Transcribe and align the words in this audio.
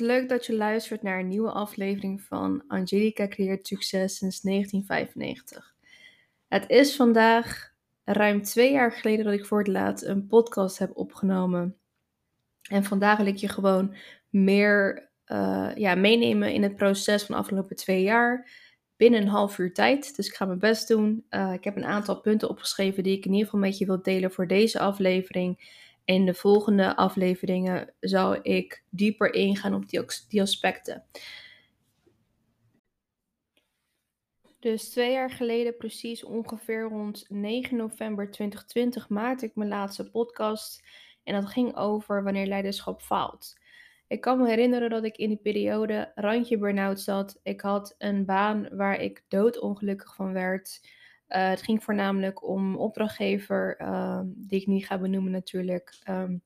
Leuk 0.00 0.28
dat 0.28 0.46
je 0.46 0.56
luistert 0.56 1.02
naar 1.02 1.18
een 1.18 1.28
nieuwe 1.28 1.50
aflevering 1.50 2.22
van 2.22 2.62
Angelica 2.68 3.28
creëert 3.28 3.66
succes 3.66 4.16
sinds 4.16 4.40
1995. 4.40 5.74
Het 6.48 6.68
is 6.68 6.96
vandaag 6.96 7.72
ruim 8.04 8.42
twee 8.42 8.72
jaar 8.72 8.92
geleden 8.92 9.24
dat 9.24 9.34
ik 9.34 9.46
voor 9.46 9.58
het 9.58 9.66
laatst 9.66 10.04
een 10.04 10.26
podcast 10.26 10.78
heb 10.78 10.90
opgenomen. 10.96 11.76
En 12.62 12.84
vandaag 12.84 13.16
wil 13.16 13.26
ik 13.26 13.36
je 13.36 13.48
gewoon 13.48 13.94
meer 14.28 15.10
uh, 15.26 15.70
ja, 15.74 15.94
meenemen 15.94 16.52
in 16.52 16.62
het 16.62 16.76
proces 16.76 17.22
van 17.22 17.34
de 17.34 17.40
afgelopen 17.40 17.76
twee 17.76 18.02
jaar. 18.02 18.50
Binnen 18.96 19.20
een 19.20 19.28
half 19.28 19.58
uur 19.58 19.74
tijd. 19.74 20.16
Dus 20.16 20.28
ik 20.28 20.34
ga 20.34 20.44
mijn 20.44 20.58
best 20.58 20.88
doen. 20.88 21.24
Uh, 21.30 21.52
ik 21.52 21.64
heb 21.64 21.76
een 21.76 21.84
aantal 21.84 22.20
punten 22.20 22.48
opgeschreven 22.48 23.02
die 23.02 23.16
ik 23.16 23.24
in 23.24 23.30
ieder 23.30 23.44
geval 23.44 23.60
met 23.60 23.78
je 23.78 23.86
wil 23.86 24.02
delen 24.02 24.32
voor 24.32 24.46
deze 24.46 24.78
aflevering. 24.78 25.78
In 26.10 26.26
de 26.26 26.34
volgende 26.34 26.96
afleveringen 26.96 27.94
zou 28.00 28.38
ik 28.42 28.84
dieper 28.88 29.34
ingaan 29.34 29.74
op 29.74 29.88
die, 29.88 30.04
die 30.28 30.42
aspecten. 30.42 31.04
Dus 34.58 34.88
twee 34.88 35.12
jaar 35.12 35.30
geleden, 35.30 35.76
precies 35.76 36.24
ongeveer 36.24 36.82
rond 36.82 37.24
9 37.28 37.76
november 37.76 38.30
2020, 38.30 39.08
maakte 39.08 39.46
ik 39.46 39.54
mijn 39.54 39.68
laatste 39.68 40.10
podcast. 40.10 40.82
En 41.22 41.34
dat 41.34 41.50
ging 41.50 41.76
over 41.76 42.22
wanneer 42.22 42.46
leiderschap 42.46 43.02
faalt. 43.02 43.58
Ik 44.08 44.20
kan 44.20 44.40
me 44.40 44.48
herinneren 44.48 44.90
dat 44.90 45.04
ik 45.04 45.16
in 45.16 45.28
die 45.28 45.40
periode 45.42 46.12
randje 46.14 46.58
burn-out 46.58 47.00
zat. 47.00 47.40
Ik 47.42 47.60
had 47.60 47.94
een 47.98 48.24
baan 48.24 48.68
waar 48.76 49.00
ik 49.00 49.24
doodongelukkig 49.28 50.14
van 50.14 50.32
werd. 50.32 50.80
Uh, 51.30 51.48
het 51.48 51.62
ging 51.62 51.84
voornamelijk 51.84 52.48
om 52.48 52.76
opdrachtgever, 52.76 53.80
uh, 53.80 54.20
die 54.24 54.60
ik 54.60 54.66
niet 54.66 54.86
ga 54.86 54.98
benoemen 54.98 55.32
natuurlijk, 55.32 56.02
um, 56.08 56.42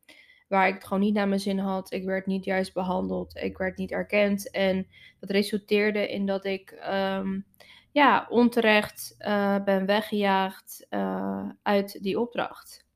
waar 0.49 0.69
ik 0.69 0.75
het 0.75 0.85
gewoon 0.85 1.03
niet 1.03 1.15
naar 1.15 1.29
mijn 1.29 1.41
zin 1.41 1.59
had. 1.59 1.93
Ik 1.93 2.05
werd 2.05 2.27
niet 2.27 2.45
juist 2.45 2.73
behandeld, 2.73 3.37
ik 3.37 3.59
werd 3.59 3.77
niet 3.77 3.91
erkend 3.91 4.51
en 4.51 4.87
dat 5.21 5.31
resulteerde 5.31 6.09
in 6.09 6.27
dat 6.27 6.45
ik 6.45 6.87
um, 6.91 7.47
ja, 7.95 8.27
onterecht 8.29 9.15
uh, 9.19 9.65
ben 9.65 9.87
weggejaagd 9.87 10.87
eh, 10.89 11.49
uit 11.63 12.03
die 12.03 12.21
opdracht. 12.21 12.87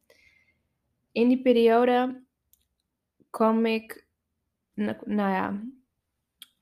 In 1.13 1.29
die 1.29 1.43
periode 1.43 2.23
kwam 3.31 3.67
ik, 3.67 4.07
nou 4.75 5.33
ja, 5.33 5.63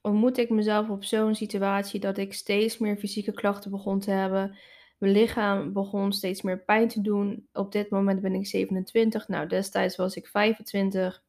ontmoette 0.00 0.40
ik 0.40 0.50
mezelf 0.50 0.88
op 0.88 1.05
zo'n 1.05 1.34
situatie 1.34 2.00
dat 2.00 2.18
ik 2.18 2.34
steeds 2.34 2.78
meer 2.78 2.96
fysieke 2.96 3.33
klachten 3.33 3.70
begon 3.70 4.00
te 4.00 4.11
hebben 4.11 4.58
mijn 4.98 5.12
lichaam 5.12 5.72
begon 5.72 6.12
steeds 6.12 6.42
meer 6.42 6.64
pijn 6.64 6.89
te 6.89 7.00
doen. 7.00 7.48
Op 7.52 7.72
dit 7.72 7.91
moment 7.91 8.20
ben 8.20 8.34
ik 8.34 8.47
27. 8.47 9.28
Nou, 9.28 9.47
destijds 9.47 9.97
was 9.97 10.16
ik 10.16 10.27
25. 10.27 11.25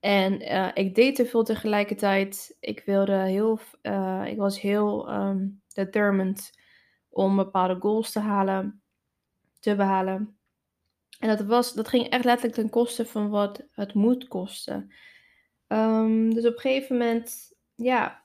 En 0.00 0.42
uh, 0.42 0.70
ik 0.74 0.94
deed 0.94 1.16
te 1.16 1.26
veel 1.26 1.44
tegelijkertijd. 1.44 2.56
Ik 2.60 2.82
wilde 2.86 3.16
heel, 3.16 3.60
uh, 3.82 4.22
ik 4.26 4.36
was 4.36 4.60
heel 4.60 5.12
um, 5.12 5.62
determined 5.74 6.50
om 7.08 7.36
bepaalde 7.36 7.76
goals 7.80 8.12
te 8.12 8.20
halen, 8.20 8.82
te 9.60 9.76
behalen. 9.76 10.36
En 11.18 11.28
dat, 11.28 11.40
was, 11.40 11.72
dat 11.72 11.88
ging 11.88 12.08
echt 12.08 12.24
letterlijk 12.24 12.54
ten 12.54 12.70
koste 12.70 13.06
van 13.06 13.28
wat 13.28 13.66
het 13.70 13.94
moet 13.94 14.28
kosten. 14.28 14.92
Um, 15.68 16.34
dus 16.34 16.46
op 16.46 16.54
een 16.54 16.60
gegeven 16.60 16.96
moment, 16.96 17.52
ja, 17.74 18.23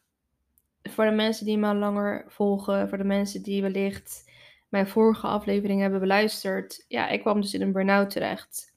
voor 0.89 1.05
de 1.05 1.11
mensen 1.11 1.45
die 1.45 1.57
me 1.57 1.67
al 1.67 1.75
langer 1.75 2.23
volgen, 2.27 2.89
voor 2.89 2.97
de 2.97 3.03
mensen 3.03 3.43
die 3.43 3.61
wellicht 3.61 4.31
mijn 4.69 4.87
vorige 4.87 5.27
aflevering 5.27 5.81
hebben 5.81 5.99
beluisterd, 5.99 6.85
ja, 6.87 7.07
ik 7.07 7.21
kwam 7.21 7.41
dus 7.41 7.53
in 7.53 7.61
een 7.61 7.71
burn-out 7.71 8.09
terecht. 8.09 8.73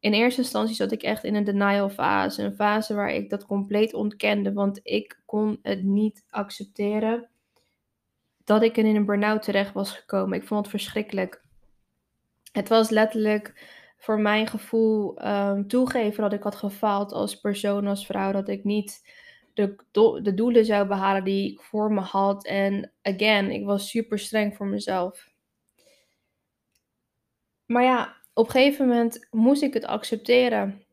In 0.00 0.12
eerste 0.12 0.40
instantie 0.40 0.74
zat 0.74 0.92
ik 0.92 1.02
echt 1.02 1.24
in 1.24 1.34
een 1.34 1.44
denial 1.44 1.90
fase, 1.90 2.42
een 2.42 2.54
fase 2.54 2.94
waar 2.94 3.10
ik 3.10 3.30
dat 3.30 3.46
compleet 3.46 3.94
ontkende, 3.94 4.52
want 4.52 4.80
ik 4.82 5.20
kon 5.26 5.58
het 5.62 5.82
niet 5.82 6.24
accepteren 6.28 7.28
dat 8.44 8.62
ik 8.62 8.76
in 8.76 8.96
een 8.96 9.06
burn-out 9.06 9.42
terecht 9.42 9.72
was 9.72 9.92
gekomen. 9.92 10.38
Ik 10.38 10.46
vond 10.46 10.60
het 10.60 10.70
verschrikkelijk. 10.70 11.42
Het 12.52 12.68
was 12.68 12.90
letterlijk 12.90 13.70
voor 13.98 14.20
mijn 14.20 14.46
gevoel 14.46 15.26
um, 15.28 15.68
toegeven 15.68 16.22
dat 16.22 16.32
ik 16.32 16.42
had 16.42 16.54
gefaald 16.54 17.12
als 17.12 17.40
persoon, 17.40 17.86
als 17.86 18.06
vrouw, 18.06 18.32
dat 18.32 18.48
ik 18.48 18.64
niet 18.64 19.02
de, 19.54 19.76
de 20.22 20.34
doelen 20.34 20.64
zou 20.64 20.86
behalen 20.86 21.24
die 21.24 21.52
ik 21.52 21.60
voor 21.60 21.92
me 21.92 22.00
had. 22.00 22.46
En 22.46 22.92
again, 23.02 23.50
ik 23.50 23.64
was 23.64 23.90
super 23.90 24.18
streng 24.18 24.56
voor 24.56 24.66
mezelf. 24.66 25.30
Maar 27.66 27.82
ja, 27.82 28.16
op 28.34 28.46
een 28.46 28.50
gegeven 28.50 28.88
moment 28.88 29.26
moest 29.30 29.62
ik 29.62 29.74
het 29.74 29.84
accepteren. 29.84 30.84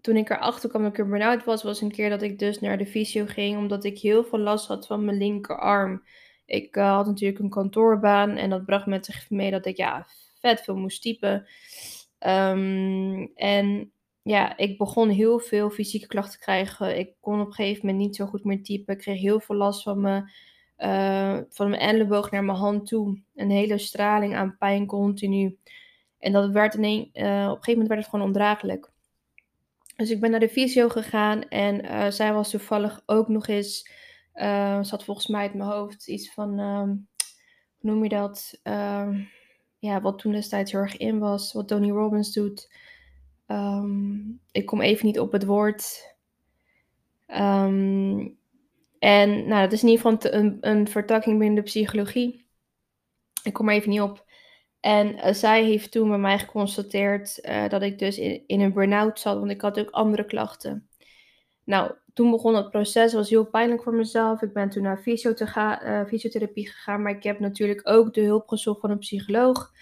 Toen 0.00 0.16
ik 0.16 0.30
erachter 0.30 0.68
kwam 0.68 0.82
dat 0.82 0.92
ik 0.92 0.98
er 0.98 1.08
burn-out 1.08 1.44
was, 1.44 1.62
was 1.62 1.80
een 1.80 1.90
keer 1.90 2.10
dat 2.10 2.22
ik 2.22 2.38
dus 2.38 2.60
naar 2.60 2.78
de 2.78 2.86
fysio 2.86 3.24
ging, 3.26 3.58
omdat 3.58 3.84
ik 3.84 3.98
heel 3.98 4.24
veel 4.24 4.38
last 4.38 4.66
had 4.66 4.86
van 4.86 5.04
mijn 5.04 5.16
linkerarm. 5.16 6.04
Ik 6.46 6.76
uh, 6.76 6.94
had 6.94 7.06
natuurlijk 7.06 7.40
een 7.40 7.50
kantoorbaan 7.50 8.36
en 8.36 8.50
dat 8.50 8.64
bracht 8.64 8.86
met 8.86 9.04
zich 9.04 9.30
mee 9.30 9.50
dat 9.50 9.66
ik 9.66 9.76
ja, 9.76 10.06
vet 10.40 10.60
veel 10.60 10.76
moest 10.76 11.02
typen. 11.02 11.46
Um, 12.26 13.30
en 13.34 13.92
ja, 14.22 14.56
ik 14.56 14.78
begon 14.78 15.08
heel 15.08 15.38
veel 15.38 15.70
fysieke 15.70 16.06
klachten 16.06 16.38
te 16.38 16.44
krijgen. 16.44 16.98
Ik 16.98 17.14
kon 17.20 17.40
op 17.40 17.46
een 17.46 17.52
gegeven 17.52 17.86
moment 17.86 18.04
niet 18.04 18.16
zo 18.16 18.26
goed 18.26 18.44
meer 18.44 18.62
typen. 18.62 18.94
Ik 18.94 19.00
kreeg 19.00 19.20
heel 19.20 19.40
veel 19.40 19.56
last 19.56 19.82
van 19.82 20.00
mijn, 20.00 20.30
uh, 20.78 21.38
van 21.48 21.70
mijn 21.70 21.82
elleboog 21.82 22.30
naar 22.30 22.44
mijn 22.44 22.58
hand 22.58 22.86
toe. 22.86 23.22
Een 23.34 23.50
hele 23.50 23.78
straling 23.78 24.34
aan 24.34 24.56
pijn 24.58 24.86
continu. 24.86 25.58
En 26.18 26.32
dat 26.32 26.50
werd 26.50 26.74
uh, 26.74 26.80
op 26.82 27.14
een 27.14 27.14
gegeven 27.14 27.60
moment 27.66 27.88
werd 27.88 28.00
het 28.00 28.08
gewoon 28.08 28.26
ondraaglijk. 28.26 28.90
Dus 29.96 30.10
ik 30.10 30.20
ben 30.20 30.30
naar 30.30 30.40
de 30.40 30.48
fysio 30.48 30.88
gegaan 30.88 31.48
en 31.48 31.84
uh, 31.84 32.10
zij 32.10 32.32
was 32.32 32.50
toevallig 32.50 33.02
ook 33.06 33.28
nog 33.28 33.46
eens, 33.46 33.90
uh, 34.34 34.82
zat 34.82 35.04
volgens 35.04 35.26
mij 35.26 35.40
uit 35.40 35.54
mijn 35.54 35.70
hoofd 35.70 36.08
iets 36.08 36.32
van, 36.32 36.60
uh, 36.60 36.82
hoe 36.82 37.90
noem 37.90 38.02
je 38.02 38.08
dat? 38.08 38.58
Ehm, 38.62 39.20
ja, 39.78 40.00
wat 40.00 40.18
toen 40.18 40.32
destijds 40.32 40.72
heel 40.72 40.80
erg 40.80 40.96
in 40.96 41.18
was, 41.18 41.52
wat 41.52 41.68
Tony 41.68 41.90
Robbins 41.90 42.32
doet. 42.32 42.74
Um, 43.50 44.40
ik 44.52 44.66
kom 44.66 44.80
even 44.80 45.06
niet 45.06 45.20
op 45.20 45.32
het 45.32 45.44
woord. 45.44 46.14
Um, 47.26 48.38
en 48.98 49.46
nou, 49.46 49.62
dat 49.62 49.72
is 49.72 49.82
in 49.82 49.88
ieder 49.88 50.10
geval 50.10 50.32
een, 50.32 50.56
een 50.60 50.88
vertakking 50.88 51.38
binnen 51.38 51.56
de 51.56 51.62
psychologie. 51.62 52.46
Ik 53.42 53.52
kom 53.52 53.68
er 53.68 53.74
even 53.74 53.90
niet 53.90 54.00
op. 54.00 54.24
En 54.80 55.14
uh, 55.14 55.32
zij 55.32 55.64
heeft 55.64 55.90
toen 55.90 56.08
bij 56.08 56.18
mij 56.18 56.38
geconstateerd 56.38 57.38
uh, 57.42 57.68
dat 57.68 57.82
ik 57.82 57.98
dus 57.98 58.18
in, 58.18 58.60
een 58.60 58.72
burn-out 58.72 59.20
zat, 59.20 59.38
want 59.38 59.50
ik 59.50 59.60
had 59.60 59.78
ook 59.78 59.90
andere 59.90 60.24
klachten. 60.24 60.88
Nou, 61.64 61.92
toen 62.14 62.30
begon 62.30 62.54
het 62.54 62.70
proces, 62.70 63.12
was 63.12 63.30
heel 63.30 63.46
pijnlijk 63.46 63.82
voor 63.82 63.94
mezelf. 63.94 64.42
Ik 64.42 64.52
ben 64.52 64.70
toen 64.70 64.82
naar 64.82 65.02
uh, 65.04 66.04
fysiotherapie 66.06 66.68
gegaan, 66.68 67.02
maar 67.02 67.16
ik 67.16 67.22
heb 67.22 67.40
natuurlijk 67.40 67.88
ook 67.88 68.14
de 68.14 68.20
hulp 68.20 68.48
gezocht 68.48 68.80
van 68.80 68.90
een 68.90 68.98
psycholoog. 68.98 69.72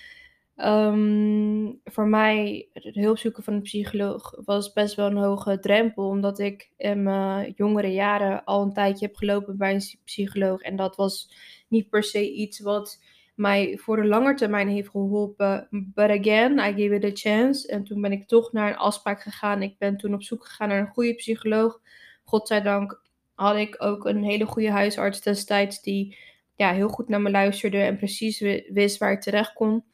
Um, 0.64 1.80
voor 1.84 2.08
mij, 2.08 2.68
het 2.72 2.94
hulp 2.94 3.18
zoeken 3.18 3.42
van 3.42 3.54
een 3.54 3.62
psycholoog 3.62 4.40
was 4.44 4.72
best 4.72 4.94
wel 4.94 5.06
een 5.06 5.16
hoge 5.16 5.58
drempel, 5.58 6.08
omdat 6.08 6.38
ik 6.38 6.70
in 6.76 7.02
mijn 7.02 7.52
jongere 7.56 7.92
jaren 7.92 8.44
al 8.44 8.62
een 8.62 8.72
tijdje 8.72 9.06
heb 9.06 9.16
gelopen 9.16 9.56
bij 9.56 9.74
een 9.74 9.98
psycholoog. 10.04 10.60
En 10.60 10.76
dat 10.76 10.96
was 10.96 11.32
niet 11.68 11.88
per 11.90 12.02
se 12.02 12.32
iets 12.32 12.60
wat 12.60 13.02
mij 13.34 13.78
voor 13.78 13.96
de 13.96 14.06
lange 14.06 14.34
termijn 14.34 14.68
heeft 14.68 14.88
geholpen. 14.88 15.68
But 15.70 16.10
again, 16.10 16.52
I 16.52 16.82
gave 16.82 16.94
it 16.94 17.04
a 17.04 17.10
chance. 17.12 17.68
En 17.68 17.84
toen 17.84 18.00
ben 18.00 18.12
ik 18.12 18.26
toch 18.26 18.52
naar 18.52 18.70
een 18.70 18.76
afspraak 18.76 19.22
gegaan. 19.22 19.62
Ik 19.62 19.78
ben 19.78 19.96
toen 19.96 20.14
op 20.14 20.22
zoek 20.22 20.46
gegaan 20.46 20.68
naar 20.68 20.80
een 20.80 20.92
goede 20.92 21.14
psycholoog. 21.14 21.80
Godzijdank 22.24 23.02
had 23.34 23.56
ik 23.56 23.74
ook 23.78 24.04
een 24.04 24.24
hele 24.24 24.46
goede 24.46 24.70
huisarts 24.70 25.20
destijds 25.20 25.82
die 25.82 26.18
ja, 26.54 26.72
heel 26.72 26.88
goed 26.88 27.08
naar 27.08 27.20
me 27.20 27.30
luisterde 27.30 27.78
en 27.78 27.96
precies 27.96 28.40
wist 28.72 28.98
waar 28.98 29.12
ik 29.12 29.20
terecht 29.20 29.52
kon. 29.52 29.84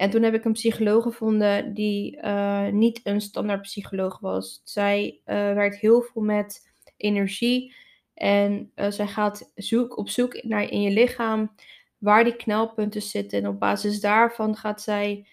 En 0.00 0.10
toen 0.10 0.22
heb 0.22 0.34
ik 0.34 0.44
een 0.44 0.52
psycholoog 0.52 1.02
gevonden 1.02 1.74
die 1.74 2.16
uh, 2.16 2.68
niet 2.68 3.00
een 3.02 3.20
standaard 3.20 3.62
psycholoog 3.62 4.18
was. 4.18 4.60
Zij 4.64 5.20
uh, 5.26 5.34
werkt 5.34 5.76
heel 5.76 6.00
veel 6.02 6.22
met 6.22 6.72
energie. 6.96 7.74
En 8.14 8.72
uh, 8.74 8.90
zij 8.90 9.06
gaat 9.06 9.52
zoek, 9.54 9.96
op 9.96 10.08
zoek 10.08 10.42
naar 10.42 10.62
in 10.62 10.80
je 10.82 10.90
lichaam 10.90 11.54
waar 11.98 12.24
die 12.24 12.36
knelpunten 12.36 13.02
zitten. 13.02 13.38
En 13.38 13.48
op 13.48 13.58
basis 13.58 14.00
daarvan 14.00 14.56
gaat 14.56 14.82
zij 14.82 15.26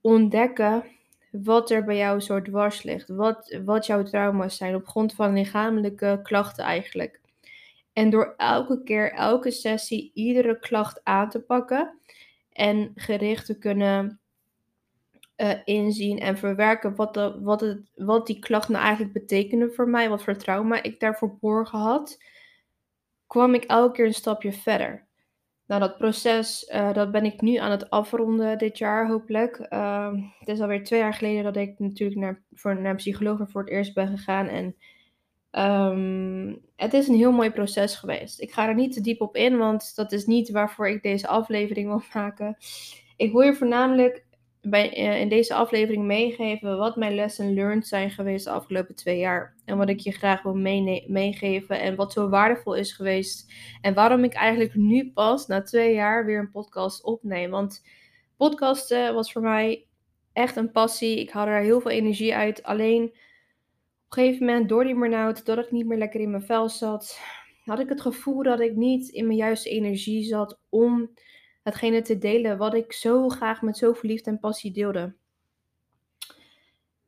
ontdekken 0.00 0.84
wat 1.30 1.70
er 1.70 1.84
bij 1.84 1.96
jou 1.96 2.20
zo 2.20 2.42
dwars 2.42 2.82
ligt. 2.82 3.08
Wat, 3.08 3.58
wat 3.64 3.86
jouw 3.86 4.02
trauma's 4.02 4.56
zijn 4.56 4.74
op 4.74 4.86
grond 4.86 5.14
van 5.14 5.32
lichamelijke 5.32 6.20
klachten 6.22 6.64
eigenlijk. 6.64 7.20
En 7.92 8.10
door 8.10 8.34
elke 8.36 8.82
keer, 8.82 9.12
elke 9.12 9.50
sessie, 9.50 10.10
iedere 10.14 10.58
klacht 10.58 11.00
aan 11.04 11.30
te 11.30 11.40
pakken 11.40 12.00
en 12.52 12.92
gericht 12.94 13.46
te 13.46 13.58
kunnen 13.58 14.20
uh, 15.36 15.52
inzien 15.64 16.18
en 16.18 16.38
verwerken 16.38 16.94
wat, 16.94 17.14
de, 17.14 17.40
wat, 17.40 17.60
het, 17.60 17.90
wat 17.94 18.26
die 18.26 18.38
klacht 18.38 18.68
nou 18.68 18.82
eigenlijk 18.82 19.12
betekende 19.12 19.70
voor 19.70 19.88
mij, 19.88 20.08
wat 20.08 20.22
voor 20.22 20.36
trauma 20.36 20.82
ik 20.82 21.00
daarvoor 21.00 21.36
borgen 21.40 21.78
had, 21.78 22.22
kwam 23.26 23.54
ik 23.54 23.64
elke 23.64 23.92
keer 23.92 24.06
een 24.06 24.14
stapje 24.14 24.52
verder. 24.52 25.06
Nou, 25.66 25.80
dat 25.80 25.98
proces, 25.98 26.70
uh, 26.74 26.92
dat 26.92 27.10
ben 27.10 27.24
ik 27.24 27.40
nu 27.40 27.56
aan 27.56 27.70
het 27.70 27.90
afronden 27.90 28.58
dit 28.58 28.78
jaar, 28.78 29.08
hopelijk. 29.08 29.66
Uh, 29.70 30.12
het 30.38 30.48
is 30.48 30.60
alweer 30.60 30.84
twee 30.84 31.00
jaar 31.00 31.14
geleden 31.14 31.44
dat 31.44 31.56
ik 31.56 31.78
natuurlijk 31.78 32.20
naar, 32.20 32.42
voor, 32.52 32.80
naar 32.80 32.90
een 32.90 32.96
psycholoog 32.96 33.50
voor 33.50 33.60
het 33.60 33.70
eerst 33.70 33.94
ben 33.94 34.08
gegaan. 34.08 34.46
En 34.46 34.76
um, 35.52 36.62
het 36.76 36.94
is 36.94 37.08
een 37.08 37.14
heel 37.14 37.32
mooi 37.32 37.50
proces 37.50 37.96
geweest. 37.96 38.40
Ik 38.40 38.52
ga 38.52 38.68
er 38.68 38.74
niet 38.74 38.92
te 38.92 39.00
diep 39.00 39.20
op 39.20 39.36
in, 39.36 39.58
want 39.58 39.92
dat 39.94 40.12
is 40.12 40.26
niet 40.26 40.50
waarvoor 40.50 40.88
ik 40.88 41.02
deze 41.02 41.26
aflevering 41.26 41.88
wil 41.88 42.02
maken. 42.22 42.56
Ik 43.16 43.32
wil 43.32 43.40
je 43.40 43.54
voornamelijk 43.54 44.24
bij, 44.62 44.98
uh, 44.98 45.20
in 45.20 45.28
deze 45.28 45.54
aflevering 45.54 46.04
meegeven 46.04 46.76
wat 46.78 46.96
mijn 46.96 47.14
lesson 47.14 47.54
learned 47.54 47.86
zijn 47.86 48.10
geweest 48.10 48.44
de 48.44 48.50
afgelopen 48.50 48.94
twee 48.94 49.18
jaar. 49.18 49.54
En 49.64 49.76
wat 49.76 49.88
ik 49.88 50.00
je 50.00 50.12
graag 50.12 50.42
wil 50.42 50.54
meegeven 51.06 51.80
en 51.80 51.96
wat 51.96 52.12
zo 52.12 52.28
waardevol 52.28 52.74
is 52.74 52.92
geweest. 52.92 53.52
En 53.80 53.94
waarom 53.94 54.24
ik 54.24 54.32
eigenlijk 54.32 54.74
nu 54.74 55.10
pas 55.12 55.46
na 55.46 55.62
twee 55.62 55.94
jaar 55.94 56.24
weer 56.26 56.38
een 56.38 56.50
podcast 56.50 57.04
opneem. 57.04 57.50
Want 57.50 57.84
podcasten 58.36 59.14
was 59.14 59.32
voor 59.32 59.42
mij 59.42 59.86
echt 60.32 60.56
een 60.56 60.70
passie. 60.70 61.20
Ik 61.20 61.30
haalde 61.30 61.50
er 61.50 61.62
heel 61.62 61.80
veel 61.80 61.90
energie 61.90 62.34
uit. 62.34 62.62
Alleen 62.62 63.14
een 64.16 64.22
gegeven 64.22 64.46
moment, 64.46 64.68
door 64.68 64.84
die 64.84 64.94
burn-out, 64.94 65.44
dat 65.44 65.58
ik 65.58 65.70
niet 65.70 65.86
meer 65.86 65.98
lekker 65.98 66.20
in 66.20 66.30
mijn 66.30 66.42
vel 66.42 66.68
zat, 66.68 67.20
had 67.64 67.78
ik 67.78 67.88
het 67.88 68.00
gevoel 68.00 68.42
dat 68.42 68.60
ik 68.60 68.76
niet 68.76 69.08
in 69.08 69.26
mijn 69.26 69.38
juiste 69.38 69.68
energie 69.68 70.24
zat 70.24 70.60
om 70.68 71.10
hetgene 71.62 72.02
te 72.02 72.18
delen 72.18 72.58
wat 72.58 72.74
ik 72.74 72.92
zo 72.92 73.28
graag 73.28 73.62
met 73.62 73.76
zoveel 73.76 74.10
liefde 74.10 74.30
en 74.30 74.38
passie 74.38 74.72
deelde. 74.72 75.14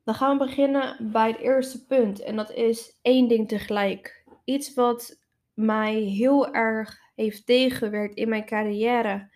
Dan 0.03 0.15
gaan 0.15 0.37
we 0.37 0.45
beginnen 0.45 1.11
bij 1.11 1.27
het 1.27 1.39
eerste 1.39 1.85
punt 1.85 2.19
en 2.19 2.35
dat 2.35 2.51
is 2.51 2.99
één 3.01 3.27
ding 3.27 3.47
tegelijk. 3.47 4.23
Iets 4.43 4.73
wat 4.73 5.19
mij 5.53 5.95
heel 5.95 6.53
erg 6.53 6.99
heeft 7.15 7.45
tegengewerkt 7.45 8.15
in 8.15 8.29
mijn 8.29 8.45
carrière. 8.45 9.29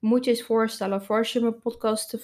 Moet 0.00 0.24
je 0.24 0.30
eens 0.30 0.42
voorstellen, 0.42 1.04
voor 1.04 1.18
als 1.18 1.32
je 1.32 1.40
mijn 1.40 1.58
podcast, 1.58 2.14
uh, 2.14 2.20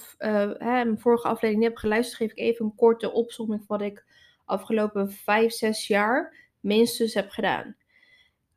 hè, 0.57 0.85
mijn 0.85 0.99
vorige 0.99 1.27
aflevering 1.27 1.63
hebt 1.63 1.79
geluisterd, 1.79 2.17
geef 2.17 2.31
ik 2.31 2.37
even 2.37 2.65
een 2.65 2.75
korte 2.75 3.11
opzomming 3.11 3.63
van 3.65 3.77
wat 3.77 3.87
ik 3.87 4.05
afgelopen 4.45 5.11
5, 5.11 5.51
6 5.51 5.87
jaar 5.87 6.35
minstens 6.59 7.13
heb 7.13 7.29
gedaan. 7.29 7.75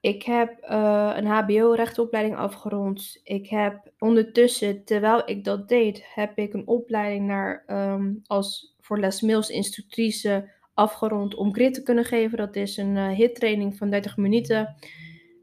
Ik 0.00 0.23
heb 0.23 0.67
uh, 0.71 1.12
een 1.17 1.27
HBO-rechtenopleiding 1.27 2.37
afgerond. 2.37 3.21
Ik 3.23 3.49
heb 3.49 3.93
ondertussen, 3.99 4.85
terwijl 4.85 5.23
ik 5.29 5.44
dat 5.44 5.69
deed, 5.69 6.05
heb 6.15 6.38
ik 6.38 6.53
een 6.53 6.67
opleiding 6.67 7.27
naar, 7.27 7.65
um, 7.67 8.21
als 8.27 8.75
voor 8.81 8.99
Les 8.99 9.21
Mills 9.21 9.49
instructrice 9.49 10.50
afgerond 10.75 11.35
om 11.35 11.55
grid 11.55 11.75
te 11.75 11.83
kunnen 11.83 12.05
geven. 12.05 12.38
Dat 12.38 12.56
is 12.56 12.77
een 12.77 12.97
uh, 12.97 13.09
hittraining 13.09 13.77
van 13.77 13.91
30 13.91 14.17
minuten. 14.17 14.77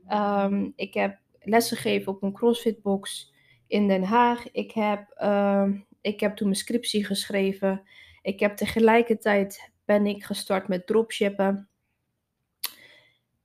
Um, 0.10 0.74
ik 0.76 0.94
heb 0.94 1.18
lessen 1.40 1.78
gegeven 1.78 2.12
op 2.12 2.24
een 2.24 2.34
CrossFit-box 2.34 3.34
in 3.68 3.88
Den 3.88 4.04
Haag. 4.04 4.52
Ik 4.52 4.72
heb, 4.72 5.16
uh, 5.24 5.70
ik 6.02 6.20
heb 6.20 6.36
toen 6.36 6.48
mijn 6.48 6.60
scriptie 6.60 7.06
geschreven. 7.06 7.82
Ik 8.22 8.40
heb 8.40 8.56
tegelijkertijd 8.56 9.72
ben 9.94 10.06
ik 10.06 10.24
gestart 10.24 10.68
met 10.68 10.88
dropshippen. 10.88 11.70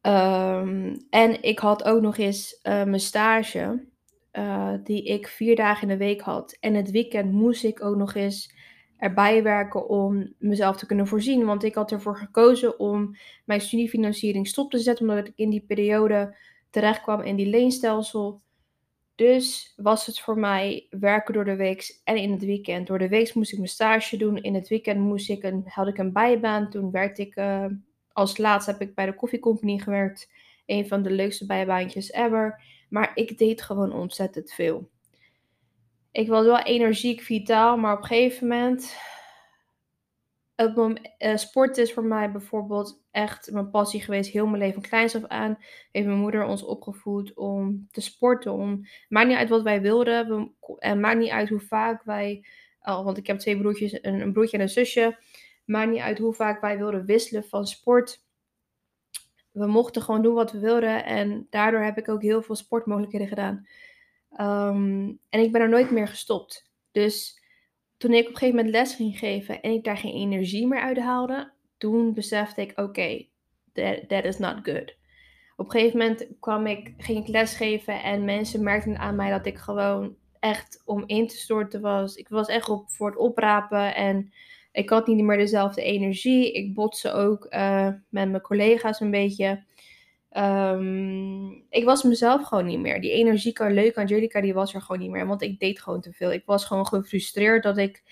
Um, 0.03 1.07
en 1.11 1.43
ik 1.43 1.59
had 1.59 1.85
ook 1.85 2.01
nog 2.01 2.17
eens 2.17 2.61
uh, 2.63 2.73
mijn 2.73 3.01
stage, 3.01 3.87
uh, 4.33 4.75
die 4.85 5.05
ik 5.05 5.29
vier 5.29 5.57
dagen 5.57 5.83
in 5.83 5.99
de 5.99 6.05
week 6.05 6.21
had. 6.21 6.57
En 6.61 6.75
het 6.75 6.91
weekend 6.91 7.33
moest 7.33 7.65
ik 7.65 7.85
ook 7.85 7.97
nog 7.97 8.15
eens 8.15 8.55
erbij 8.97 9.43
werken 9.43 9.89
om 9.89 10.35
mezelf 10.39 10.77
te 10.77 10.87
kunnen 10.87 11.07
voorzien. 11.07 11.45
Want 11.45 11.65
ik 11.65 11.75
had 11.75 11.93
ervoor 11.93 12.17
gekozen 12.17 12.79
om 12.79 13.17
mijn 13.45 13.61
studiefinanciering 13.61 14.47
stop 14.47 14.71
te 14.71 14.79
zetten, 14.79 15.09
omdat 15.09 15.29
ik 15.29 15.33
in 15.37 15.51
die 15.51 15.65
periode 15.67 16.37
terecht 16.71 17.03
kwam 17.03 17.21
in 17.21 17.37
die 17.37 17.47
leenstelsel. 17.47 18.41
Dus 19.19 19.73
was 19.77 20.07
het 20.07 20.21
voor 20.21 20.39
mij 20.39 20.87
werken 20.91 21.35
door 21.35 21.45
de 21.45 21.57
week 21.57 22.01
en 22.05 22.17
in 22.17 22.33
het 22.33 22.45
weekend. 22.45 22.87
Door 22.87 22.99
de 22.99 23.09
week 23.09 23.35
moest 23.35 23.53
ik 23.53 23.59
mijn 23.59 23.71
stage 23.71 24.17
doen. 24.17 24.37
In 24.37 24.55
het 24.55 24.69
weekend 24.69 25.01
moest 25.01 25.31
ik 25.31 25.43
een, 25.43 25.65
had 25.67 25.87
ik 25.87 25.99
een 25.99 26.13
bijbaan. 26.13 26.71
Toen 26.71 26.91
werkte 26.91 27.23
ik 27.23 27.37
uh, 27.37 27.65
als 28.13 28.37
laatste 28.37 28.71
heb 28.71 28.81
ik 28.81 28.95
bij 28.95 29.07
de 29.07 29.15
koffiecompany 29.15 29.79
gewerkt. 29.79 30.31
Een 30.67 30.89
van 30.89 31.03
de 31.03 31.11
leukste 31.11 31.47
bijbaantjes 31.47 32.13
ever. 32.13 32.63
Maar 32.89 33.11
ik 33.15 33.39
deed 33.39 33.63
gewoon 33.63 33.93
ontzettend 33.93 34.53
veel. 34.53 34.89
Ik 36.13 36.29
was 36.29 36.45
wel 36.45 36.59
energiek, 36.59 37.21
vitaal, 37.21 37.77
maar 37.77 37.97
op 37.97 38.01
een 38.01 38.07
gegeven 38.07 38.47
moment. 38.47 38.97
Uh, 40.59 41.37
sport 41.37 41.77
is 41.77 41.93
voor 41.93 42.05
mij 42.05 42.33
bijvoorbeeld 42.33 43.03
echt 43.11 43.51
mijn 43.51 43.71
passie 43.71 44.01
geweest, 44.01 44.31
heel 44.31 44.47
mijn 44.47 44.63
leven 44.63 44.83
kleins 44.83 45.17
af 45.17 45.25
aan. 45.25 45.59
Heeft 45.93 46.07
mijn 46.07 46.19
moeder 46.19 46.45
ons 46.45 46.63
opgevoed 46.63 47.35
om 47.35 47.89
te 47.91 48.01
sporten. 48.01 48.53
Om, 48.53 48.87
maakt 49.09 49.29
niet 49.29 49.37
uit 49.37 49.49
wat 49.49 49.63
wij 49.63 49.81
wilden. 49.81 50.55
en 50.79 51.01
maakt 51.01 51.19
niet 51.19 51.31
uit 51.31 51.49
hoe 51.49 51.61
vaak 51.61 52.03
wij. 52.03 52.47
Oh, 52.81 53.05
want 53.05 53.17
ik 53.17 53.27
heb 53.27 53.39
twee 53.39 53.59
broertjes, 53.59 54.03
een, 54.03 54.21
een 54.21 54.33
broertje 54.33 54.57
en 54.57 54.63
een 54.63 54.69
zusje. 54.69 55.19
Maakt 55.65 55.91
niet 55.91 56.01
uit 56.01 56.19
hoe 56.19 56.35
vaak 56.35 56.61
wij 56.61 56.79
wilden 56.79 57.05
wisselen 57.05 57.45
van 57.45 57.67
sport. 57.67 58.25
We 59.51 59.67
mochten 59.67 60.03
gewoon 60.03 60.23
doen 60.23 60.35
wat 60.35 60.53
we 60.53 60.59
wilden. 60.59 61.05
En 61.05 61.47
daardoor 61.51 61.81
heb 61.81 61.99
ik 61.99 62.09
ook 62.09 62.23
heel 62.23 62.43
veel 62.43 62.55
sportmogelijkheden 62.55 63.29
gedaan. 63.29 63.67
Um, 64.33 65.21
en 65.29 65.41
ik 65.41 65.53
ben 65.53 65.61
er 65.61 65.69
nooit 65.69 65.91
meer 65.91 66.09
gestopt. 66.09 66.71
Dus 66.91 67.43
toen 67.99 68.13
ik 68.13 68.27
op 68.27 68.33
een 68.33 68.37
gegeven 68.37 68.57
moment 68.57 68.75
les 68.75 68.95
ging 68.95 69.19
geven 69.19 69.63
en 69.63 69.73
ik 69.73 69.85
daar 69.85 69.97
geen 69.97 70.15
energie 70.15 70.67
meer 70.67 70.81
uit 70.81 70.99
haalde, 70.99 71.51
toen 71.79 72.15
besefte 72.15 72.61
ik: 72.61 72.73
oké, 72.79 73.27
that, 73.73 74.09
that 74.09 74.25
is 74.25 74.39
not 74.39 74.59
good. 74.63 74.97
Op 75.57 75.65
een 75.65 75.71
gegeven 75.71 75.99
moment 75.99 76.27
kwam 76.41 76.67
ik, 76.67 76.95
ging 76.97 77.19
ik 77.19 77.29
lesgeven 77.29 78.03
en 78.03 78.25
mensen 78.25 78.63
merkten 78.63 78.99
aan 78.99 79.17
mij 79.17 79.31
dat 79.31 79.47
ik 79.47 79.59
gewoon 79.59 80.17
echt 80.41 80.83
om 80.85 81.03
in 81.07 81.27
te 81.27 81.37
storten 81.37 81.81
was. 81.81 82.15
Ik 82.15 82.29
was 82.29 82.49
echt 82.49 82.69
op, 82.69 82.91
voor 82.91 83.11
het 83.11 83.19
oprapen 83.19 83.95
en 83.95 84.33
ik 84.73 84.91
had 84.91 85.07
niet 85.07 85.25
meer 85.25 85.37
dezelfde 85.37 85.83
energie. 85.83 86.53
Ik 86.53 86.75
botste 86.75 87.13
ook 87.13 87.47
uh, 87.51 87.87
met 88.09 88.31
mijn 88.31 88.41
collega's 88.41 89.01
een 89.01 89.11
beetje. 89.11 89.65
Um, 90.37 91.65
ik 91.71 91.85
was 91.85 92.03
mezelf 92.03 92.43
gewoon 92.43 92.67
niet 92.67 92.79
meer. 92.79 93.01
Die 93.01 93.11
energieke, 93.11 93.71
leuke 93.71 94.01
Angelica, 94.01 94.41
die 94.41 94.55
was 94.55 94.75
er 94.75 94.81
gewoon 94.81 95.01
niet 95.01 95.11
meer. 95.11 95.27
Want 95.27 95.43
ik 95.43 95.59
deed 95.59 95.81
gewoon 95.81 96.01
te 96.01 96.13
veel. 96.13 96.33
Ik 96.33 96.43
was 96.47 96.65
gewoon 96.65 96.87
gefrustreerd 96.87 97.63
dat 97.63 97.79
ik 97.79 98.03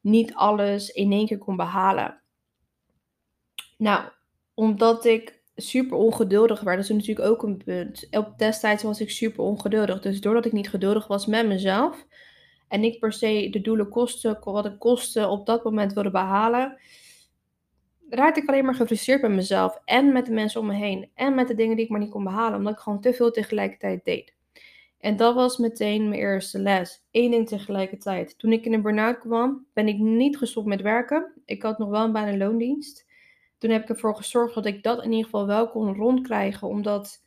niet 0.00 0.34
alles 0.34 0.88
in 0.88 1.12
één 1.12 1.26
keer 1.26 1.38
kon 1.38 1.56
behalen. 1.56 2.20
Nou, 3.78 4.04
omdat 4.54 5.04
ik 5.04 5.42
super 5.56 5.96
ongeduldig 5.96 6.60
werd, 6.60 6.76
dat 6.76 6.90
is 6.90 6.96
natuurlijk 6.96 7.28
ook 7.28 7.42
een 7.42 7.62
punt. 7.64 8.06
Op 8.10 8.38
destijds 8.38 8.82
was 8.82 9.00
ik 9.00 9.10
super 9.10 9.44
ongeduldig. 9.44 10.00
Dus 10.00 10.20
doordat 10.20 10.46
ik 10.46 10.52
niet 10.52 10.68
geduldig 10.68 11.06
was 11.06 11.26
met 11.26 11.46
mezelf, 11.46 12.06
en 12.68 12.80
niet 12.80 12.98
per 12.98 13.12
se 13.12 13.48
de 13.50 13.60
doelen 13.60 13.88
kosten, 13.88 14.38
wat 14.40 14.66
ik 14.66 14.78
kosten 14.78 15.30
op 15.30 15.46
dat 15.46 15.64
moment 15.64 15.92
wilde 15.92 16.10
behalen, 16.10 16.78
raakte 18.08 18.40
ik 18.40 18.48
alleen 18.48 18.64
maar 18.64 18.74
gefrustreerd 18.74 19.22
met 19.22 19.30
mezelf 19.30 19.80
en 19.84 20.12
met 20.12 20.26
de 20.26 20.32
mensen 20.32 20.60
om 20.60 20.66
me 20.66 20.74
heen 20.74 21.10
en 21.14 21.34
met 21.34 21.48
de 21.48 21.54
dingen 21.54 21.76
die 21.76 21.84
ik 21.84 21.90
maar 21.90 22.00
niet 22.00 22.10
kon 22.10 22.24
behalen, 22.24 22.58
omdat 22.58 22.72
ik 22.72 22.78
gewoon 22.78 23.00
te 23.00 23.12
veel 23.12 23.30
tegelijkertijd 23.30 24.04
deed. 24.04 24.34
En 24.98 25.16
dat 25.16 25.34
was 25.34 25.56
meteen 25.56 26.08
mijn 26.08 26.20
eerste 26.20 26.58
les. 26.58 27.04
Eén 27.10 27.30
ding 27.30 27.48
tegelijkertijd. 27.48 28.38
Toen 28.38 28.52
ik 28.52 28.64
in 28.64 28.72
een 28.72 28.82
burn-out 28.82 29.18
kwam, 29.18 29.66
ben 29.72 29.88
ik 29.88 29.98
niet 29.98 30.36
gestopt 30.36 30.66
met 30.66 30.82
werken. 30.82 31.32
Ik 31.44 31.62
had 31.62 31.78
nog 31.78 31.88
wel 31.88 32.04
een 32.04 32.12
baan 32.12 32.26
en 32.26 32.38
loondienst. 32.38 33.06
Toen 33.58 33.70
heb 33.70 33.82
ik 33.82 33.88
ervoor 33.88 34.16
gezorgd 34.16 34.54
dat 34.54 34.66
ik 34.66 34.82
dat 34.82 35.04
in 35.04 35.10
ieder 35.10 35.24
geval 35.24 35.46
wel 35.46 35.70
kon 35.70 35.94
rondkrijgen, 35.94 36.68
omdat 36.68 37.24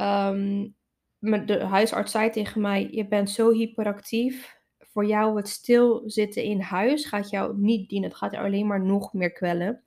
um, 0.00 0.74
de 1.20 1.64
huisarts 1.64 2.12
zei 2.12 2.30
tegen 2.30 2.60
mij: 2.60 2.88
Je 2.90 3.08
bent 3.08 3.30
zo 3.30 3.50
hyperactief. 3.50 4.57
Voor 4.98 5.06
jou 5.06 5.36
het 5.36 5.48
stilzitten 5.48 6.42
in 6.42 6.60
huis 6.60 7.04
gaat 7.04 7.30
jou 7.30 7.58
niet 7.58 7.88
dienen. 7.88 8.08
Het 8.08 8.18
gaat 8.18 8.32
jou 8.32 8.44
alleen 8.44 8.66
maar 8.66 8.84
nog 8.84 9.12
meer 9.12 9.32
kwellen. 9.32 9.82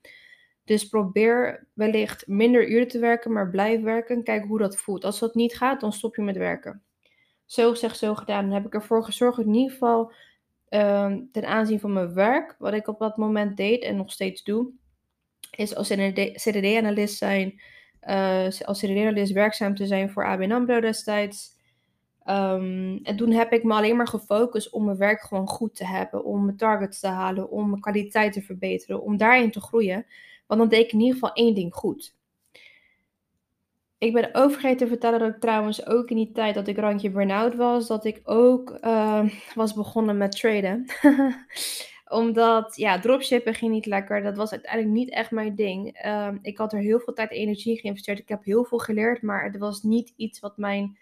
Dus 0.63 0.87
probeer 0.87 1.67
wellicht 1.73 2.27
minder 2.27 2.69
uren 2.69 2.87
te 2.87 2.99
werken, 2.99 3.31
maar 3.31 3.49
blijf 3.49 3.81
werken. 3.81 4.23
Kijk 4.23 4.45
hoe 4.45 4.57
dat 4.57 4.77
voelt. 4.77 5.05
Als 5.05 5.19
dat 5.19 5.35
niet 5.35 5.57
gaat, 5.57 5.81
dan 5.81 5.93
stop 5.93 6.15
je 6.15 6.21
met 6.21 6.37
werken. 6.37 6.83
Zo 7.45 7.69
gezegd, 7.69 7.97
zo 7.97 8.15
gedaan. 8.15 8.43
Dan 8.43 8.53
heb 8.53 8.65
ik 8.65 8.73
ervoor 8.73 9.03
gezorgd, 9.03 9.39
in 9.39 9.53
ieder 9.53 9.71
geval 9.71 10.13
uh, 10.69 11.13
ten 11.31 11.45
aanzien 11.45 11.79
van 11.79 11.93
mijn 11.93 12.13
werk, 12.13 12.55
wat 12.59 12.73
ik 12.73 12.87
op 12.87 12.99
dat 12.99 13.17
moment 13.17 13.57
deed 13.57 13.83
en 13.83 13.95
nog 13.95 14.11
steeds 14.11 14.43
doe, 14.43 14.71
is 15.57 15.75
als 15.75 15.87
CDD-analyst 16.33 17.17
zijn 17.17 17.61
uh, 18.09 18.47
als 18.65 18.79
CDD-analyst 18.79 19.31
werkzaam 19.31 19.75
te 19.75 19.85
zijn 19.85 20.09
voor 20.11 20.25
ABN 20.25 20.51
AMRO 20.51 20.79
destijds. 20.79 21.59
Um, 22.25 22.99
en 23.03 23.15
toen 23.15 23.31
heb 23.31 23.53
ik 23.53 23.63
me 23.63 23.73
alleen 23.73 23.95
maar 23.95 24.07
gefocust 24.07 24.69
om 24.69 24.85
mijn 24.85 24.97
werk 24.97 25.21
gewoon 25.21 25.47
goed 25.47 25.75
te 25.75 25.85
hebben, 25.85 26.23
om 26.23 26.45
mijn 26.45 26.57
targets 26.57 26.99
te 26.99 27.07
halen, 27.07 27.49
om 27.49 27.69
mijn 27.69 27.81
kwaliteit 27.81 28.33
te 28.33 28.41
verbeteren, 28.41 29.01
om 29.01 29.17
daarin 29.17 29.51
te 29.51 29.61
groeien. 29.61 30.05
Want 30.47 30.59
dan 30.59 30.69
deed 30.69 30.85
ik 30.85 30.91
in 30.91 30.99
ieder 30.99 31.13
geval 31.13 31.33
één 31.33 31.55
ding 31.55 31.73
goed. 31.73 32.15
Ik 33.97 34.13
ben 34.13 34.29
ook 34.33 34.51
vergeten 34.51 34.77
te 34.77 34.87
vertellen 34.87 35.19
dat 35.19 35.29
ik 35.29 35.39
trouwens 35.39 35.85
ook 35.85 36.09
in 36.09 36.15
die 36.15 36.31
tijd 36.31 36.55
dat 36.55 36.67
ik 36.67 36.77
randje 36.77 37.09
burn-out 37.09 37.55
was, 37.55 37.87
dat 37.87 38.05
ik 38.05 38.21
ook 38.23 38.77
uh, 38.81 39.29
was 39.55 39.73
begonnen 39.73 40.17
met 40.17 40.31
traden. 40.31 40.85
Omdat, 42.07 42.75
ja, 42.75 42.99
dropshippen 42.99 43.53
ging 43.53 43.71
niet 43.71 43.85
lekker. 43.85 44.23
Dat 44.23 44.37
was 44.37 44.51
uiteindelijk 44.51 44.93
niet 44.93 45.09
echt 45.09 45.31
mijn 45.31 45.55
ding. 45.55 45.93
Ehm, 45.93 46.37
ik 46.41 46.57
had 46.57 46.73
er 46.73 46.79
heel 46.79 46.99
veel 46.99 47.13
tijd 47.13 47.29
en 47.29 47.37
energie 47.37 47.79
geïnvesteerd. 47.79 48.19
Ik 48.19 48.29
heb 48.29 48.43
heel 48.43 48.63
veel 48.63 48.77
geleerd, 48.77 49.21
maar 49.21 49.43
het 49.43 49.57
was 49.57 49.83
niet 49.83 50.13
iets 50.15 50.39
wat 50.39 50.57
mijn 50.57 50.97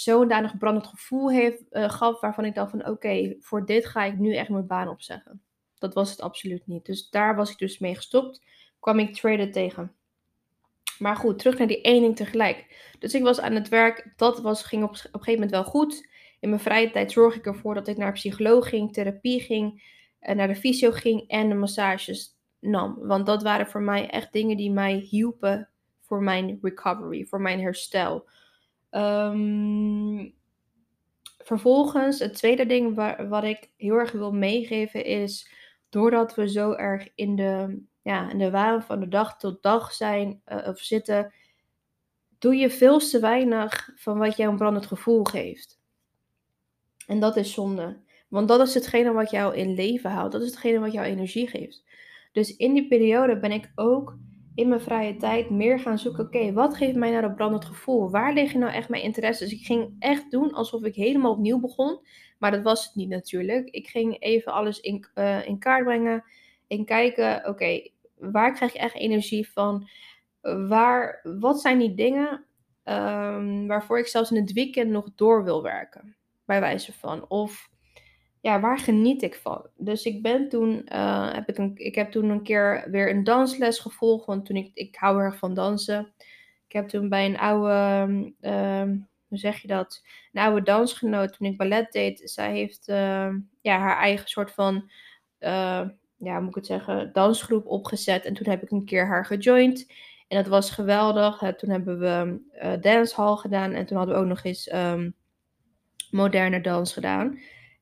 zo'n 0.00 0.28
danig 0.28 0.58
brandend 0.58 0.86
gevoel 0.86 1.30
heeft, 1.30 1.62
uh, 1.70 1.90
gaf 1.90 2.20
waarvan 2.20 2.44
ik 2.44 2.54
dacht 2.54 2.70
van 2.70 2.86
oké, 2.86 3.36
voor 3.40 3.66
dit 3.66 3.86
ga 3.86 4.04
ik 4.04 4.18
nu 4.18 4.34
echt 4.34 4.48
mijn 4.48 4.66
baan 4.66 4.88
opzeggen. 4.88 5.42
Dat 5.78 5.94
was 5.94 6.10
het 6.10 6.20
absoluut 6.20 6.66
niet. 6.66 6.86
Dus 6.86 7.10
daar 7.10 7.36
was 7.36 7.50
ik 7.50 7.58
dus 7.58 7.78
mee 7.78 7.94
gestopt. 7.94 8.42
Kwam 8.80 8.98
ik 8.98 9.14
traden 9.14 9.52
tegen. 9.52 9.92
Maar 10.98 11.16
goed, 11.16 11.38
terug 11.38 11.58
naar 11.58 11.66
die 11.66 11.80
één 11.80 12.02
ding 12.02 12.16
tegelijk. 12.16 12.66
Dus 12.98 13.14
ik 13.14 13.22
was 13.22 13.40
aan 13.40 13.54
het 13.54 13.68
werk. 13.68 14.12
Dat 14.16 14.40
was, 14.40 14.62
ging 14.62 14.82
op, 14.82 14.90
op 14.90 14.96
een 14.96 15.10
gegeven 15.10 15.32
moment 15.32 15.50
wel 15.50 15.64
goed. 15.64 16.08
In 16.40 16.48
mijn 16.48 16.60
vrije 16.60 16.90
tijd 16.90 17.12
zorg 17.12 17.34
ik 17.34 17.46
ervoor 17.46 17.74
dat 17.74 17.88
ik 17.88 17.96
naar 17.96 18.12
psycholoog 18.12 18.68
ging, 18.68 18.92
therapie 18.92 19.40
ging, 19.40 19.82
uh, 20.20 20.34
naar 20.34 20.48
de 20.48 20.56
fysio 20.56 20.90
ging 20.90 21.28
en 21.28 21.48
de 21.48 21.54
massages 21.54 22.36
nam. 22.58 22.98
Want 23.00 23.26
dat 23.26 23.42
waren 23.42 23.66
voor 23.66 23.82
mij 23.82 24.10
echt 24.10 24.32
dingen 24.32 24.56
die 24.56 24.70
mij 24.70 24.94
hielpen 24.94 25.68
voor 26.00 26.22
mijn 26.22 26.58
recovery, 26.62 27.24
voor 27.24 27.40
mijn 27.40 27.60
herstel. 27.60 28.28
Um, 28.90 30.34
vervolgens, 31.38 32.18
het 32.18 32.34
tweede 32.34 32.66
ding 32.66 32.94
waar, 32.94 33.28
wat 33.28 33.44
ik 33.44 33.70
heel 33.76 33.94
erg 33.94 34.12
wil 34.12 34.32
meegeven 34.32 35.04
is, 35.04 35.50
doordat 35.88 36.34
we 36.34 36.50
zo 36.50 36.72
erg 36.72 37.08
in 37.14 37.36
de, 37.36 37.82
ja, 38.02 38.30
in 38.30 38.38
de 38.38 38.50
waan 38.50 38.82
van 38.82 39.00
de 39.00 39.08
dag 39.08 39.38
tot 39.38 39.62
dag 39.62 39.92
zijn 39.92 40.42
uh, 40.46 40.66
of 40.68 40.78
zitten, 40.78 41.32
doe 42.38 42.56
je 42.56 42.70
veel 42.70 42.98
te 42.98 43.20
weinig 43.20 43.90
van 43.94 44.18
wat 44.18 44.36
jou 44.36 44.50
een 44.50 44.56
brandend 44.56 44.86
gevoel 44.86 45.24
geeft. 45.24 45.80
En 47.06 47.20
dat 47.20 47.36
is 47.36 47.52
zonde. 47.52 48.00
Want 48.28 48.48
dat 48.48 48.68
is 48.68 48.74
hetgene 48.74 49.12
wat 49.12 49.30
jou 49.30 49.56
in 49.56 49.74
leven 49.74 50.10
houdt. 50.10 50.32
Dat 50.32 50.42
is 50.42 50.50
hetgene 50.50 50.78
wat 50.78 50.92
jou 50.92 51.06
energie 51.06 51.48
geeft. 51.48 51.84
Dus 52.32 52.56
in 52.56 52.74
die 52.74 52.88
periode 52.88 53.38
ben 53.38 53.52
ik 53.52 53.72
ook 53.74 54.16
in 54.58 54.68
mijn 54.68 54.80
vrije 54.80 55.16
tijd 55.16 55.50
meer 55.50 55.80
gaan 55.80 55.98
zoeken. 55.98 56.24
Oké, 56.24 56.52
wat 56.52 56.76
geeft 56.76 56.96
mij 56.96 57.10
nou 57.10 57.22
dat 57.22 57.34
brandend 57.34 57.64
gevoel? 57.64 58.10
Waar 58.10 58.32
liggen 58.32 58.60
nou 58.60 58.72
echt 58.72 58.88
mijn 58.88 59.02
interesses? 59.02 59.48
Dus 59.48 59.58
ik 59.58 59.66
ging 59.66 59.96
echt 59.98 60.30
doen 60.30 60.52
alsof 60.52 60.82
ik 60.82 60.94
helemaal 60.94 61.32
opnieuw 61.32 61.60
begon. 61.60 62.00
Maar 62.38 62.50
dat 62.50 62.62
was 62.62 62.84
het 62.84 62.94
niet 62.94 63.08
natuurlijk. 63.08 63.68
Ik 63.68 63.88
ging 63.88 64.16
even 64.20 64.52
alles 64.52 64.80
in, 64.80 65.06
uh, 65.14 65.46
in 65.46 65.58
kaart 65.58 65.84
brengen. 65.84 66.24
En 66.68 66.84
kijken, 66.84 67.48
oké, 67.48 67.88
waar 68.14 68.52
krijg 68.52 68.72
je 68.72 68.78
echt 68.78 68.94
energie 68.94 69.50
van? 69.50 69.88
Waar, 70.68 71.20
wat 71.38 71.60
zijn 71.60 71.78
die 71.78 71.94
dingen 71.94 72.44
um, 72.84 73.66
waarvoor 73.66 73.98
ik 73.98 74.06
zelfs 74.06 74.30
in 74.30 74.40
het 74.40 74.52
weekend 74.52 74.90
nog 74.90 75.08
door 75.14 75.44
wil 75.44 75.62
werken? 75.62 76.16
Bij 76.44 76.60
wijze 76.60 76.92
van. 76.92 77.28
Of 77.28 77.70
ja, 78.40 78.60
waar 78.60 78.78
geniet 78.78 79.22
ik 79.22 79.34
van? 79.34 79.66
Dus 79.76 80.04
ik 80.04 80.22
ben 80.22 80.48
toen, 80.48 80.86
uh, 80.92 81.32
heb 81.32 81.48
ik, 81.48 81.58
een, 81.58 81.72
ik 81.74 81.94
heb 81.94 82.10
toen 82.10 82.28
een 82.28 82.42
keer 82.42 82.86
weer 82.90 83.10
een 83.10 83.24
dansles 83.24 83.78
gevolgd, 83.78 84.26
want 84.26 84.46
toen 84.46 84.56
ik, 84.56 84.70
ik 84.74 84.96
hou 84.96 85.20
erg 85.20 85.38
van 85.38 85.54
dansen. 85.54 86.12
Ik 86.66 86.72
heb 86.74 86.88
toen 86.88 87.08
bij 87.08 87.26
een 87.26 87.38
oude, 87.38 88.32
uh, 88.40 88.82
hoe 89.28 89.38
zeg 89.38 89.62
je 89.62 89.68
dat, 89.68 90.02
een 90.32 90.42
oude 90.42 90.62
dansgenoot, 90.62 91.32
toen 91.32 91.48
ik 91.48 91.56
ballet 91.56 91.92
deed, 91.92 92.20
zij 92.24 92.52
heeft 92.52 92.88
uh, 92.88 93.34
ja, 93.60 93.78
haar 93.78 93.96
eigen 93.98 94.28
soort 94.28 94.52
van, 94.52 94.90
uh, 95.40 95.88
ja, 96.16 96.40
moet 96.40 96.48
ik 96.48 96.54
het 96.54 96.66
zeggen, 96.66 97.12
dansgroep 97.12 97.66
opgezet. 97.66 98.24
En 98.24 98.34
toen 98.34 98.48
heb 98.50 98.62
ik 98.62 98.70
een 98.70 98.84
keer 98.84 99.06
haar 99.06 99.26
gejoind. 99.26 99.92
En 100.28 100.36
dat 100.36 100.46
was 100.46 100.70
geweldig. 100.70 101.38
toen 101.56 101.70
hebben 101.70 101.98
we 101.98 102.40
dancehall 102.80 103.36
gedaan 103.36 103.72
en 103.72 103.86
toen 103.86 103.96
hadden 103.96 104.14
we 104.14 104.20
ook 104.20 104.28
nog 104.28 104.44
eens 104.44 104.70
moderne 106.10 106.60
dans 106.60 106.92
gedaan. 106.92 107.38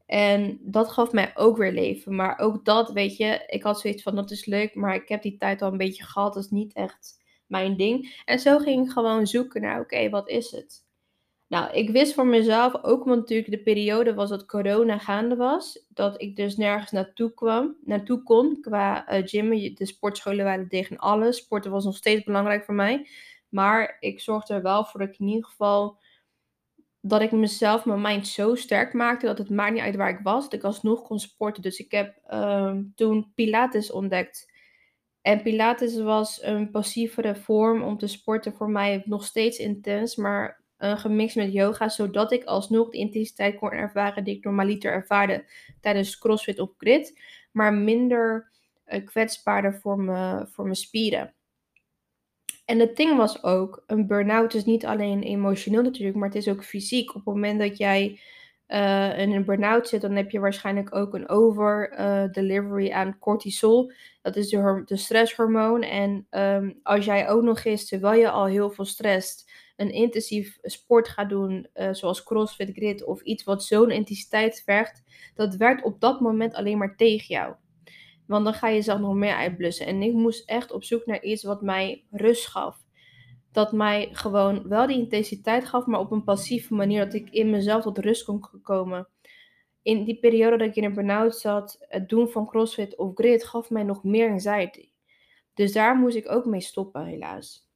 En 0.06 0.58
dat 0.62 0.88
gaf 0.88 1.12
mij 1.12 1.32
ook 1.34 1.56
weer 1.56 1.72
leven. 1.72 2.14
Maar 2.14 2.38
ook 2.38 2.64
dat, 2.64 2.92
weet 2.92 3.16
je, 3.16 3.44
ik 3.46 3.62
had 3.62 3.80
zoiets 3.80 4.02
van 4.02 4.14
dat 4.14 4.30
is 4.30 4.44
leuk, 4.44 4.74
maar 4.74 4.94
ik 4.94 5.08
heb 5.08 5.22
die 5.22 5.36
tijd 5.36 5.62
al 5.62 5.72
een 5.72 5.76
beetje 5.78 6.04
gehad. 6.04 6.34
Dat 6.34 6.44
is 6.44 6.50
niet 6.50 6.74
echt 6.74 7.24
mijn 7.46 7.76
ding. 7.76 8.22
En 8.24 8.38
zo 8.38 8.58
ging 8.58 8.86
ik 8.86 8.92
gewoon 8.92 9.26
zoeken 9.26 9.60
naar, 9.60 9.80
oké, 9.80 10.08
wat 10.08 10.28
is 10.28 10.50
het? 10.50 10.84
Nou, 11.48 11.72
ik 11.72 11.90
wist 11.90 12.14
voor 12.14 12.26
mezelf, 12.26 12.84
ook 12.84 13.04
omdat 13.04 13.18
natuurlijk 13.18 13.50
de 13.50 13.62
periode 13.62 14.14
was 14.14 14.28
dat 14.28 14.46
corona 14.46 14.98
gaande 14.98 15.36
was, 15.36 15.86
dat 15.88 16.22
ik 16.22 16.36
dus 16.36 16.56
nergens 16.56 16.90
naartoe 16.90 17.34
kwam, 17.34 17.76
naartoe 17.84 18.22
kon 18.22 18.60
qua 18.60 19.12
uh, 19.12 19.26
gym. 19.26 19.74
De 19.74 19.86
sportscholen 19.86 20.44
waren 20.44 20.68
tegen 20.68 20.96
alles. 20.96 21.36
Sporten 21.36 21.70
was 21.70 21.84
nog 21.84 21.96
steeds 21.96 22.24
belangrijk 22.24 22.64
voor 22.64 22.74
mij. 22.74 23.08
Maar 23.48 23.96
ik 24.00 24.20
zorgde 24.20 24.54
er 24.54 24.62
wel 24.62 24.84
voor 24.84 25.00
dat 25.00 25.08
ik 25.08 25.18
in 25.18 25.26
ieder 25.26 25.44
geval 25.44 25.98
dat 27.08 27.20
ik 27.20 27.32
mezelf, 27.32 27.84
mijn 27.84 28.00
mind 28.00 28.26
zo 28.26 28.54
sterk 28.54 28.92
maakte 28.92 29.26
dat 29.26 29.38
het 29.38 29.50
maakt 29.50 29.72
niet 29.72 29.82
uit 29.82 29.96
waar 29.96 30.10
ik 30.10 30.20
was, 30.22 30.42
dat 30.42 30.52
ik 30.52 30.62
alsnog 30.62 31.02
kon 31.02 31.18
sporten. 31.18 31.62
Dus 31.62 31.78
ik 31.78 31.90
heb 31.90 32.18
uh, 32.30 32.76
toen 32.94 33.32
Pilates 33.34 33.90
ontdekt. 33.90 34.52
En 35.22 35.42
Pilates 35.42 35.96
was 36.00 36.42
een 36.42 36.70
passievere 36.70 37.36
vorm 37.36 37.82
om 37.82 37.98
te 37.98 38.06
sporten 38.06 38.52
voor 38.54 38.70
mij 38.70 39.02
nog 39.04 39.24
steeds 39.24 39.58
intens, 39.58 40.16
maar 40.16 40.64
gemixt 40.78 41.36
met 41.36 41.52
yoga, 41.52 41.88
zodat 41.88 42.32
ik 42.32 42.44
alsnog 42.44 42.90
de 42.90 42.98
intensiteit 42.98 43.56
kon 43.56 43.70
ervaren 43.70 44.24
die 44.24 44.36
ik 44.36 44.44
normaliter 44.44 44.92
ervaarde 44.92 45.44
tijdens 45.80 46.18
CrossFit 46.18 46.58
of 46.58 46.70
grid, 46.76 47.20
maar 47.52 47.74
minder 47.74 48.50
uh, 48.86 49.04
kwetsbaarder 49.04 49.74
voor, 49.74 50.00
me, 50.00 50.46
voor 50.50 50.64
mijn 50.64 50.76
spieren. 50.76 51.35
En 52.66 52.78
het 52.78 52.96
ding 52.96 53.16
was 53.16 53.42
ook, 53.42 53.84
een 53.86 54.06
burn-out 54.06 54.54
is 54.54 54.64
niet 54.64 54.86
alleen 54.86 55.22
emotioneel 55.22 55.82
natuurlijk, 55.82 56.16
maar 56.16 56.28
het 56.28 56.36
is 56.36 56.48
ook 56.48 56.64
fysiek. 56.64 57.08
Op 57.08 57.14
het 57.14 57.24
moment 57.24 57.60
dat 57.60 57.76
jij 57.76 58.20
uh, 58.68 59.18
in 59.18 59.32
een 59.32 59.44
burn-out 59.44 59.88
zit, 59.88 60.00
dan 60.00 60.16
heb 60.16 60.30
je 60.30 60.40
waarschijnlijk 60.40 60.94
ook 60.94 61.14
een 61.14 61.28
over-delivery 61.28 62.86
uh, 62.86 62.96
aan 62.96 63.18
cortisol. 63.18 63.92
Dat 64.22 64.36
is 64.36 64.48
de, 64.48 64.82
de 64.84 64.96
stresshormoon. 64.96 65.82
En 65.82 66.26
um, 66.30 66.80
als 66.82 67.04
jij 67.04 67.28
ook 67.28 67.42
nog 67.42 67.64
eens, 67.64 67.88
terwijl 67.88 68.20
je 68.20 68.30
al 68.30 68.46
heel 68.46 68.70
veel 68.70 68.84
stresst, 68.84 69.50
een 69.76 69.90
intensief 69.90 70.58
sport 70.62 71.08
gaat 71.08 71.28
doen, 71.28 71.68
uh, 71.74 71.92
zoals 71.92 72.22
CrossFit, 72.22 72.70
Grid 72.72 73.04
of 73.04 73.20
iets 73.20 73.44
wat 73.44 73.64
zo'n 73.64 73.90
intensiteit 73.90 74.62
vergt, 74.64 75.02
dat 75.34 75.56
werkt 75.56 75.84
op 75.84 76.00
dat 76.00 76.20
moment 76.20 76.54
alleen 76.54 76.78
maar 76.78 76.96
tegen 76.96 77.26
jou. 77.26 77.54
Want 78.26 78.44
dan 78.44 78.54
ga 78.54 78.68
je 78.68 78.74
jezelf 78.74 79.00
nog 79.00 79.14
meer 79.14 79.34
uitblussen. 79.34 79.86
En 79.86 80.02
ik 80.02 80.12
moest 80.12 80.48
echt 80.48 80.72
op 80.72 80.84
zoek 80.84 81.06
naar 81.06 81.22
iets 81.22 81.42
wat 81.42 81.62
mij 81.62 82.04
rust 82.10 82.46
gaf. 82.46 82.84
Dat 83.52 83.72
mij 83.72 84.08
gewoon 84.12 84.68
wel 84.68 84.86
die 84.86 84.98
intensiteit 84.98 85.64
gaf, 85.64 85.86
maar 85.86 86.00
op 86.00 86.10
een 86.10 86.24
passieve 86.24 86.74
manier. 86.74 87.04
Dat 87.04 87.14
ik 87.14 87.30
in 87.30 87.50
mezelf 87.50 87.82
tot 87.82 87.98
rust 87.98 88.24
kon 88.24 88.44
komen. 88.62 89.08
In 89.82 90.04
die 90.04 90.18
periode 90.18 90.56
dat 90.56 90.68
ik 90.68 90.76
in 90.76 90.84
een 90.84 90.94
burn-out 90.94 91.36
zat, 91.36 91.76
het 91.80 92.08
doen 92.08 92.28
van 92.28 92.46
CrossFit 92.46 92.96
of 92.96 93.14
grid 93.14 93.44
gaf 93.44 93.70
mij 93.70 93.82
nog 93.82 94.04
meer 94.04 94.30
anxiety. 94.30 94.90
Dus 95.54 95.72
daar 95.72 95.96
moest 95.96 96.16
ik 96.16 96.30
ook 96.30 96.44
mee 96.44 96.60
stoppen, 96.60 97.04
helaas. 97.04 97.68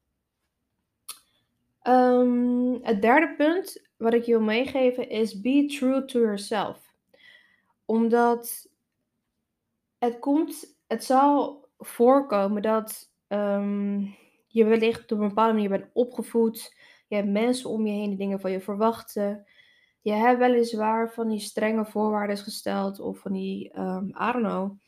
Um, 1.83 2.79
het 2.83 3.03
derde 3.03 3.35
punt 3.37 3.89
wat 3.97 4.15
ik 4.15 4.25
je 4.25 4.33
wil 4.33 4.41
meegeven 4.41 5.09
is 5.09 5.41
be 5.41 5.77
true 5.79 6.05
to 6.05 6.19
yourself. 6.19 6.95
Omdat 7.85 8.70
het 10.01 10.19
komt, 10.19 10.77
het 10.87 11.05
zal 11.05 11.65
voorkomen 11.79 12.63
dat 12.63 13.13
um, 13.29 14.15
je 14.47 14.65
wellicht 14.65 15.13
op 15.13 15.19
een 15.19 15.29
bepaalde 15.29 15.53
manier 15.53 15.69
bent 15.69 15.91
opgevoed. 15.93 16.77
Je 17.09 17.15
hebt 17.15 17.29
mensen 17.29 17.71
om 17.71 17.87
je 17.87 17.93
heen 17.93 18.09
die 18.09 18.19
dingen 18.19 18.41
van 18.41 18.51
je 18.51 18.61
verwachten. 18.61 19.47
Je 20.01 20.13
hebt 20.13 20.39
weliswaar 20.39 21.13
van 21.13 21.29
die 21.29 21.41
strenge 21.41 21.85
voorwaarden 21.85 22.37
gesteld 22.37 23.01
of 23.01 23.19
van 23.19 23.33
die, 23.33 23.79
um, 23.79 24.09
I 24.09 24.33
don't 24.33 24.45
know, 24.45 24.79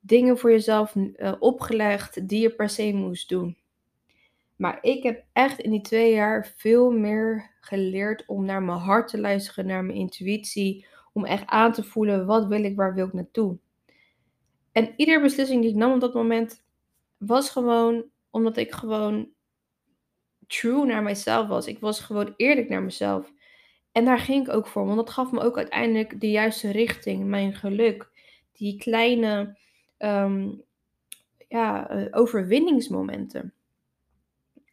dingen 0.00 0.38
voor 0.38 0.50
jezelf 0.50 0.94
uh, 0.94 1.32
opgelegd 1.38 2.28
die 2.28 2.40
je 2.40 2.50
per 2.50 2.68
se 2.68 2.92
moest 2.92 3.28
doen. 3.28 3.56
Maar 4.56 4.78
ik 4.80 5.02
heb 5.02 5.24
echt 5.32 5.58
in 5.58 5.70
die 5.70 5.80
twee 5.80 6.14
jaar 6.14 6.54
veel 6.56 6.90
meer 6.90 7.50
geleerd 7.60 8.24
om 8.26 8.44
naar 8.44 8.62
mijn 8.62 8.78
hart 8.78 9.08
te 9.08 9.20
luisteren, 9.20 9.66
naar 9.66 9.84
mijn 9.84 9.98
intuïtie, 9.98 10.86
om 11.12 11.24
echt 11.24 11.46
aan 11.46 11.72
te 11.72 11.84
voelen 11.84 12.26
wat 12.26 12.46
wil 12.46 12.64
ik, 12.64 12.76
waar 12.76 12.94
wil 12.94 13.06
ik 13.06 13.12
naartoe. 13.12 13.58
En 14.78 14.92
iedere 14.96 15.20
beslissing 15.20 15.60
die 15.60 15.70
ik 15.70 15.76
nam 15.76 15.92
op 15.92 16.00
dat 16.00 16.14
moment 16.14 16.62
was 17.16 17.50
gewoon 17.50 18.04
omdat 18.30 18.56
ik 18.56 18.72
gewoon 18.72 19.28
true 20.46 20.84
naar 20.86 21.02
mezelf 21.02 21.48
was. 21.48 21.66
Ik 21.66 21.78
was 21.78 22.00
gewoon 22.00 22.34
eerlijk 22.36 22.68
naar 22.68 22.82
mezelf. 22.82 23.32
En 23.92 24.04
daar 24.04 24.18
ging 24.18 24.46
ik 24.46 24.54
ook 24.54 24.66
voor, 24.66 24.84
want 24.84 24.96
dat 24.96 25.10
gaf 25.10 25.30
me 25.30 25.40
ook 25.40 25.56
uiteindelijk 25.56 26.20
de 26.20 26.30
juiste 26.30 26.70
richting, 26.70 27.24
mijn 27.24 27.54
geluk. 27.54 28.10
Die 28.52 28.78
kleine 28.78 29.56
um, 29.98 30.62
ja, 31.48 31.94
uh, 31.96 32.06
overwinningsmomenten. 32.10 33.52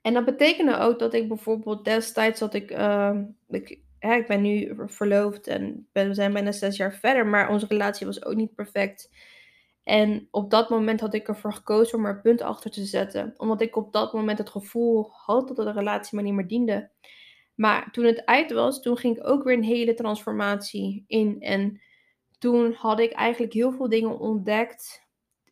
En 0.02 0.14
dat 0.14 0.26
betekende 0.26 0.78
ook 0.78 1.00
dat 1.00 1.14
ik 1.14 1.28
bijvoorbeeld 1.28 1.86
destijds 1.86 2.40
dat 2.40 2.54
ik, 2.54 2.72
uh, 2.72 3.18
ik, 3.50 3.70
ik 4.00 4.28
ben 4.28 4.42
nu 4.42 4.76
verloofd 4.86 5.48
en 5.48 5.88
we 5.92 6.14
zijn 6.14 6.34
bijna 6.34 6.52
zes 6.52 6.78
jaar 6.78 6.94
verder, 6.94 7.28
maar 7.28 7.50
onze 7.50 7.66
relatie 7.68 8.06
was 8.06 8.26
ook 8.26 8.36
niet 8.36 8.56
perfect. 8.56 9.10
En 9.86 10.28
op 10.32 10.50
dat 10.50 10.70
moment 10.70 11.00
had 11.00 11.14
ik 11.14 11.28
ervoor 11.28 11.54
gekozen 11.54 11.98
om 11.98 12.06
er 12.06 12.22
punt 12.22 12.42
achter 12.42 12.72
te 12.72 12.86
zetten. 12.86 13.34
Omdat 13.38 13.62
ik 13.62 13.76
op 13.76 13.94
dat 13.94 14.14
moment 14.14 14.38
het 14.38 14.50
gevoel 14.50 15.10
had 15.12 15.48
dat 15.48 15.56
de 15.56 15.72
relatie 15.72 16.18
me 16.18 16.24
niet 16.24 16.34
meer 16.34 16.48
diende. 16.48 16.92
Maar 17.56 17.92
toen 17.92 18.06
het 18.06 18.26
uit 18.26 18.52
was, 18.52 18.82
toen 18.82 18.98
ging 18.98 19.18
ik 19.18 19.28
ook 19.28 19.44
weer 19.44 19.54
een 19.58 19.64
hele 19.64 19.94
transformatie 19.94 21.04
in. 21.08 21.42
En 21.42 21.82
toen 22.40 22.74
had 22.74 23.00
ik 23.00 23.12
eigenlijk 23.12 23.54
heel 23.54 23.72
veel 23.72 23.90
dingen 23.90 24.20
ontdekt 24.20 25.08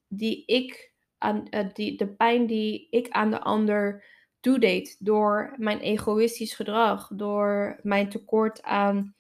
die 0.08 0.46
ik 0.46 0.94
aan 1.18 1.48
uh, 1.50 1.74
die, 1.74 1.98
de 1.98 2.08
pijn 2.08 2.46
die 2.46 2.88
ik 2.90 3.10
aan 3.10 3.32
de 3.32 3.42
ander 3.42 4.06
toedeed 4.40 4.96
door 5.00 5.56
mijn 5.58 5.80
egoïstisch 5.80 6.54
gedrag, 6.54 7.10
door 7.16 7.80
mijn 7.84 8.10
tekort 8.10 8.64
aan 8.64 9.16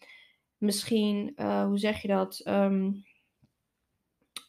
misschien, 0.57 1.33
uh, 1.35 1.65
hoe 1.65 1.77
zeg 1.77 2.01
je 2.01 2.07
dat? 2.07 2.41
Um, 2.47 3.03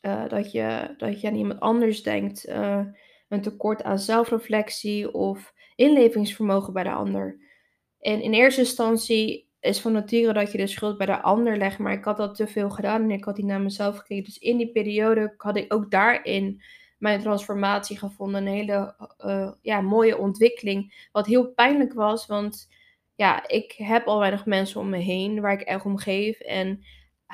uh, 0.06 0.28
dat, 0.28 0.52
je, 0.52 0.94
dat 0.96 1.20
je 1.20 1.28
aan 1.28 1.34
iemand 1.34 1.60
anders 1.60 2.02
denkt, 2.02 2.48
uh, 2.48 2.80
een 3.28 3.42
tekort 3.42 3.82
aan 3.82 3.98
zelfreflectie 3.98 5.14
of 5.14 5.54
inlevingsvermogen 5.74 6.72
bij 6.72 6.82
de 6.82 6.92
ander. 6.92 7.38
En 8.00 8.22
in 8.22 8.32
eerste 8.32 8.60
instantie 8.60 9.48
is 9.60 9.80
van 9.80 9.92
nature 9.92 10.32
dat 10.32 10.52
je 10.52 10.58
de 10.58 10.66
schuld 10.66 10.98
bij 10.98 11.06
de 11.06 11.20
ander 11.20 11.56
legt, 11.56 11.78
maar 11.78 11.92
ik 11.92 12.04
had 12.04 12.16
dat 12.16 12.34
te 12.34 12.46
veel 12.46 12.70
gedaan 12.70 13.02
en 13.02 13.10
ik 13.10 13.24
had 13.24 13.36
die 13.36 13.44
naar 13.44 13.60
mezelf 13.60 13.96
gekeken. 13.96 14.24
Dus 14.24 14.38
in 14.38 14.56
die 14.56 14.72
periode 14.72 15.34
had 15.36 15.56
ik 15.56 15.74
ook 15.74 15.90
daarin 15.90 16.62
mijn 16.98 17.20
transformatie 17.20 17.98
gevonden. 17.98 18.46
Een 18.46 18.52
hele 18.52 18.94
uh, 19.24 19.52
ja, 19.62 19.80
mooie 19.80 20.18
ontwikkeling. 20.18 21.08
Wat 21.12 21.26
heel 21.26 21.52
pijnlijk 21.52 21.92
was, 21.92 22.26
want 22.26 22.68
ja, 23.14 23.48
ik 23.48 23.72
heb 23.72 24.06
al 24.06 24.18
weinig 24.18 24.46
mensen 24.46 24.80
om 24.80 24.88
me 24.88 24.98
heen 24.98 25.40
waar 25.40 25.52
ik 25.52 25.60
echt 25.60 25.84
om 25.84 25.98
geef. 25.98 26.40
En 26.40 26.84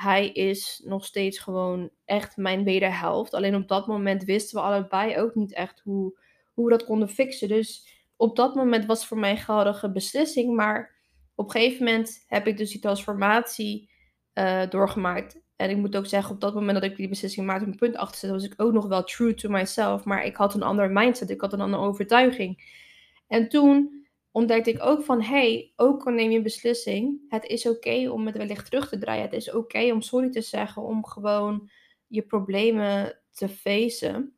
hij 0.01 0.29
is 0.29 0.81
nog 0.85 1.05
steeds 1.05 1.39
gewoon 1.39 1.89
echt 2.05 2.37
mijn 2.37 2.63
wederhelft. 2.63 3.33
Alleen 3.33 3.55
op 3.55 3.67
dat 3.67 3.87
moment 3.87 4.23
wisten 4.23 4.57
we 4.57 4.63
allebei 4.63 5.17
ook 5.17 5.35
niet 5.35 5.53
echt 5.53 5.81
hoe, 5.83 6.19
hoe 6.53 6.65
we 6.65 6.71
dat 6.71 6.85
konden 6.85 7.09
fixen. 7.09 7.47
Dus 7.47 7.87
op 8.15 8.35
dat 8.35 8.55
moment 8.55 8.85
was 8.85 8.99
het 8.99 9.07
voor 9.07 9.17
mij 9.17 9.31
een 9.31 9.37
geldige 9.37 9.91
beslissing. 9.91 10.55
Maar 10.55 10.95
op 11.35 11.45
een 11.45 11.61
gegeven 11.61 11.85
moment 11.85 12.23
heb 12.27 12.47
ik 12.47 12.57
dus 12.57 12.71
die 12.71 12.81
transformatie 12.81 13.89
uh, 14.33 14.69
doorgemaakt. 14.69 15.39
En 15.55 15.69
ik 15.69 15.77
moet 15.77 15.95
ook 15.95 16.05
zeggen, 16.05 16.33
op 16.33 16.41
dat 16.41 16.53
moment 16.53 16.81
dat 16.81 16.89
ik 16.89 16.97
die 16.97 17.09
beslissing 17.09 17.45
maakte, 17.45 17.65
een 17.65 17.75
punt 17.75 17.95
achter 17.95 18.19
zette, 18.19 18.35
was 18.35 18.45
ik 18.45 18.53
ook 18.57 18.73
nog 18.73 18.87
wel 18.87 19.03
true 19.03 19.33
to 19.33 19.49
myself. 19.49 20.03
Maar 20.03 20.25
ik 20.25 20.35
had 20.35 20.53
een 20.53 20.63
andere 20.63 20.89
mindset, 20.89 21.29
ik 21.29 21.41
had 21.41 21.53
een 21.53 21.61
andere 21.61 21.83
overtuiging. 21.83 22.79
En 23.27 23.49
toen 23.49 24.00
ontdekte 24.31 24.69
ik 24.69 24.83
ook 24.83 25.03
van, 25.03 25.21
hey, 25.21 25.73
ook 25.75 26.05
al 26.05 26.13
neem 26.13 26.31
je 26.31 26.41
beslissing, 26.41 27.19
het 27.27 27.45
is 27.45 27.67
oké 27.67 28.09
om 28.09 28.25
het 28.25 28.37
wellicht 28.37 28.65
terug 28.65 28.89
te 28.89 28.97
draaien. 28.97 29.23
Het 29.23 29.33
is 29.33 29.51
oké 29.51 29.91
om 29.91 30.01
sorry 30.01 30.29
te 30.29 30.41
zeggen, 30.41 30.81
om 30.81 31.05
gewoon 31.05 31.69
je 32.07 32.21
problemen 32.21 33.19
te 33.31 33.49
facen. 33.49 34.35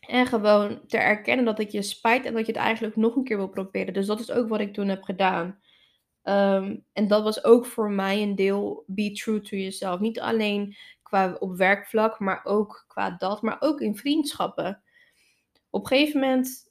En 0.00 0.26
gewoon 0.26 0.86
te 0.86 0.98
erkennen 0.98 1.44
dat 1.44 1.58
het 1.58 1.72
je 1.72 1.82
spijt 1.82 2.24
en 2.24 2.32
dat 2.34 2.46
je 2.46 2.52
het 2.52 2.60
eigenlijk 2.60 2.96
nog 2.96 3.16
een 3.16 3.24
keer 3.24 3.36
wil 3.36 3.48
proberen. 3.48 3.94
Dus 3.94 4.06
dat 4.06 4.20
is 4.20 4.30
ook 4.30 4.48
wat 4.48 4.60
ik 4.60 4.74
toen 4.74 4.88
heb 4.88 5.02
gedaan. 5.02 5.60
Ehm, 6.22 6.76
en 6.92 7.08
dat 7.08 7.22
was 7.22 7.44
ook 7.44 7.66
voor 7.66 7.90
mij 7.90 8.22
een 8.22 8.34
deel 8.34 8.84
be 8.86 9.12
true 9.12 9.40
to 9.40 9.56
yourself. 9.56 10.00
Niet 10.00 10.20
alleen 10.20 10.76
qua 11.02 11.36
op 11.38 11.56
werkvlak, 11.56 12.18
maar 12.18 12.40
ook 12.44 12.84
qua 12.88 13.10
dat, 13.10 13.42
maar 13.42 13.56
ook 13.60 13.80
in 13.80 13.96
vriendschappen. 13.96 14.82
Op 15.70 15.80
een 15.80 15.88
gegeven 15.88 16.20
moment 16.20 16.67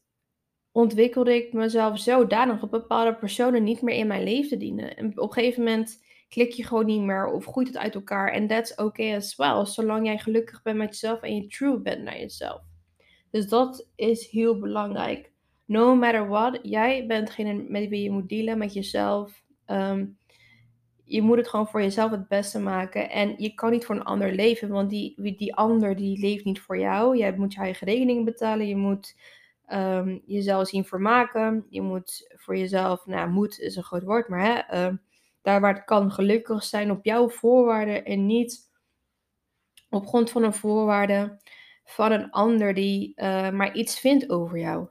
ontwikkelde 0.78 1.36
ik 1.36 1.54
mezelf 1.54 2.00
zodanig 2.00 2.60
dat 2.60 2.70
bepaalde 2.70 3.16
personen 3.16 3.64
niet 3.64 3.82
meer 3.82 3.96
in 3.96 4.08
mijn 4.08 4.24
leven 4.24 4.60
dienen. 4.60 4.98
En 4.98 5.06
op 5.06 5.28
een 5.28 5.34
gegeven 5.34 5.64
moment 5.64 6.04
klik 6.30 6.52
je 6.52 6.64
gewoon 6.64 6.86
niet 6.86 7.02
meer 7.02 7.26
of 7.32 7.46
groeit 7.46 7.68
het 7.68 7.78
uit 7.78 7.96
elkaar. 7.96 8.32
En 8.32 8.48
that's 8.48 8.76
okay 8.76 9.16
as 9.16 9.36
well, 9.36 9.66
zolang 9.66 10.06
jij 10.06 10.18
gelukkig 10.18 10.62
bent 10.62 10.78
met 10.78 10.88
jezelf 10.88 11.22
en 11.22 11.36
je 11.36 11.48
true 11.48 11.80
bent 11.80 12.04
naar 12.04 12.20
jezelf. 12.20 12.62
Dus 13.32 13.48
dat 13.48 13.88
is 13.96 14.28
heel 14.30 14.60
belangrijk. 14.60 15.32
No 15.66 15.96
matter 15.96 16.28
what, 16.28 16.60
jij 16.62 17.06
bent 17.08 17.28
degene 17.28 17.54
met 17.54 17.90
wie 17.90 18.04
je 18.04 18.12
moet 18.12 18.30
dealen, 18.30 18.58
met 18.58 18.74
jezelf. 18.74 19.44
Ehm, 19.66 20.06
je 21.04 21.22
moet 21.22 21.38
het 21.38 21.48
gewoon 21.48 21.68
voor 21.68 21.82
jezelf 21.82 22.12
het 22.12 22.28
beste 22.28 22.60
maken. 22.60 23.10
En 23.10 23.34
je 23.38 23.54
kan 23.54 23.72
niet 23.72 23.86
voor 23.86 23.96
een 23.96 24.04
ander 24.04 24.34
leven, 24.34 24.70
want 24.70 24.90
die, 24.90 25.36
die 25.38 25.56
ander 25.56 25.96
die 25.96 26.20
leeft 26.20 26.46
niet 26.46 26.60
voor 26.60 26.80
jou. 26.80 27.18
Jij 27.18 27.36
moet 27.38 27.54
je 27.54 27.60
eigen 27.60 27.88
rekeningen 27.88 28.24
betalen. 28.24 28.68
Je 28.68 28.76
moet 28.76 29.16
um, 29.74 30.22
jezelf 30.26 30.68
zien 30.68 30.86
vermaken. 30.86 31.66
Je 31.70 31.82
moet 31.82 32.34
voor 32.36 32.58
jezelf, 32.58 33.06
nou, 33.06 33.30
moet 33.30 33.60
is 33.60 33.76
een 33.76 33.84
groot 33.84 34.04
woord, 34.04 34.28
maar 34.28 34.42
hè, 34.42 34.54
ehm, 34.54 34.96
daar 35.42 35.62
waar 35.62 35.74
het 35.74 35.86
kan 35.86 36.12
gelukkig 36.12 36.64
zijn 36.64 36.92
op 36.92 37.06
jouw 37.06 37.30
voorwaarden 37.30 38.06
en 38.06 38.26
niet 38.26 38.70
op 39.90 40.08
grond 40.08 40.32
van 40.32 40.44
een 40.44 40.54
voorwaarde 40.54 41.38
van 41.84 42.12
een 42.12 42.32
ander 42.32 42.74
die 42.74 43.14
uh, 43.16 43.50
maar 43.50 43.76
iets 43.76 44.00
vindt 44.00 44.30
over 44.30 44.60
jou. 44.60 44.88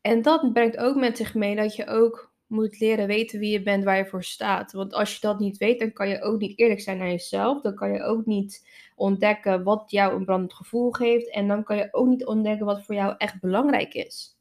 En 0.00 0.22
dat 0.22 0.52
brengt 0.52 0.76
ook 0.76 0.96
met 0.96 1.16
zich 1.16 1.34
mee 1.34 1.56
dat 1.56 1.76
je 1.76 1.86
ook 1.86 2.34
moet 2.46 2.80
leren 2.80 3.06
weten 3.06 3.38
wie 3.38 3.50
je 3.50 3.62
bent, 3.62 3.84
waar 3.84 3.96
je 3.96 4.06
voor 4.06 4.24
staat. 4.24 4.72
Want 4.72 4.92
als 4.92 5.14
je 5.14 5.20
dat 5.20 5.38
niet 5.38 5.56
weet, 5.56 5.78
dan 5.78 5.92
kan 5.92 6.08
je 6.08 6.22
ook 6.22 6.40
niet 6.40 6.58
eerlijk 6.58 6.80
zijn 6.80 6.98
naar 6.98 7.10
jezelf. 7.10 7.60
Dan 7.60 7.74
kan 7.74 7.92
je 7.92 8.02
ook 8.02 8.26
niet 8.26 8.68
ontdekken 8.94 9.62
wat 9.62 9.90
jou 9.90 10.14
een 10.14 10.24
brandend 10.24 10.54
gevoel 10.54 10.90
geeft. 10.90 11.30
En 11.30 11.48
dan 11.48 11.64
kan 11.64 11.76
je 11.76 11.88
ook 11.90 12.06
niet 12.06 12.26
ontdekken 12.26 12.66
wat 12.66 12.84
voor 12.84 12.94
jou 12.94 13.14
echt 13.18 13.40
belangrijk 13.40 13.94
is. 13.94 14.38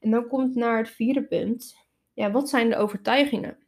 En 0.00 0.10
dan 0.10 0.28
komt 0.28 0.54
naar 0.54 0.78
het 0.78 0.90
vierde 0.90 1.24
punt. 1.24 1.76
Ja, 2.12 2.30
wat 2.30 2.48
zijn 2.48 2.68
de 2.68 2.76
overtuigingen? 2.76 3.58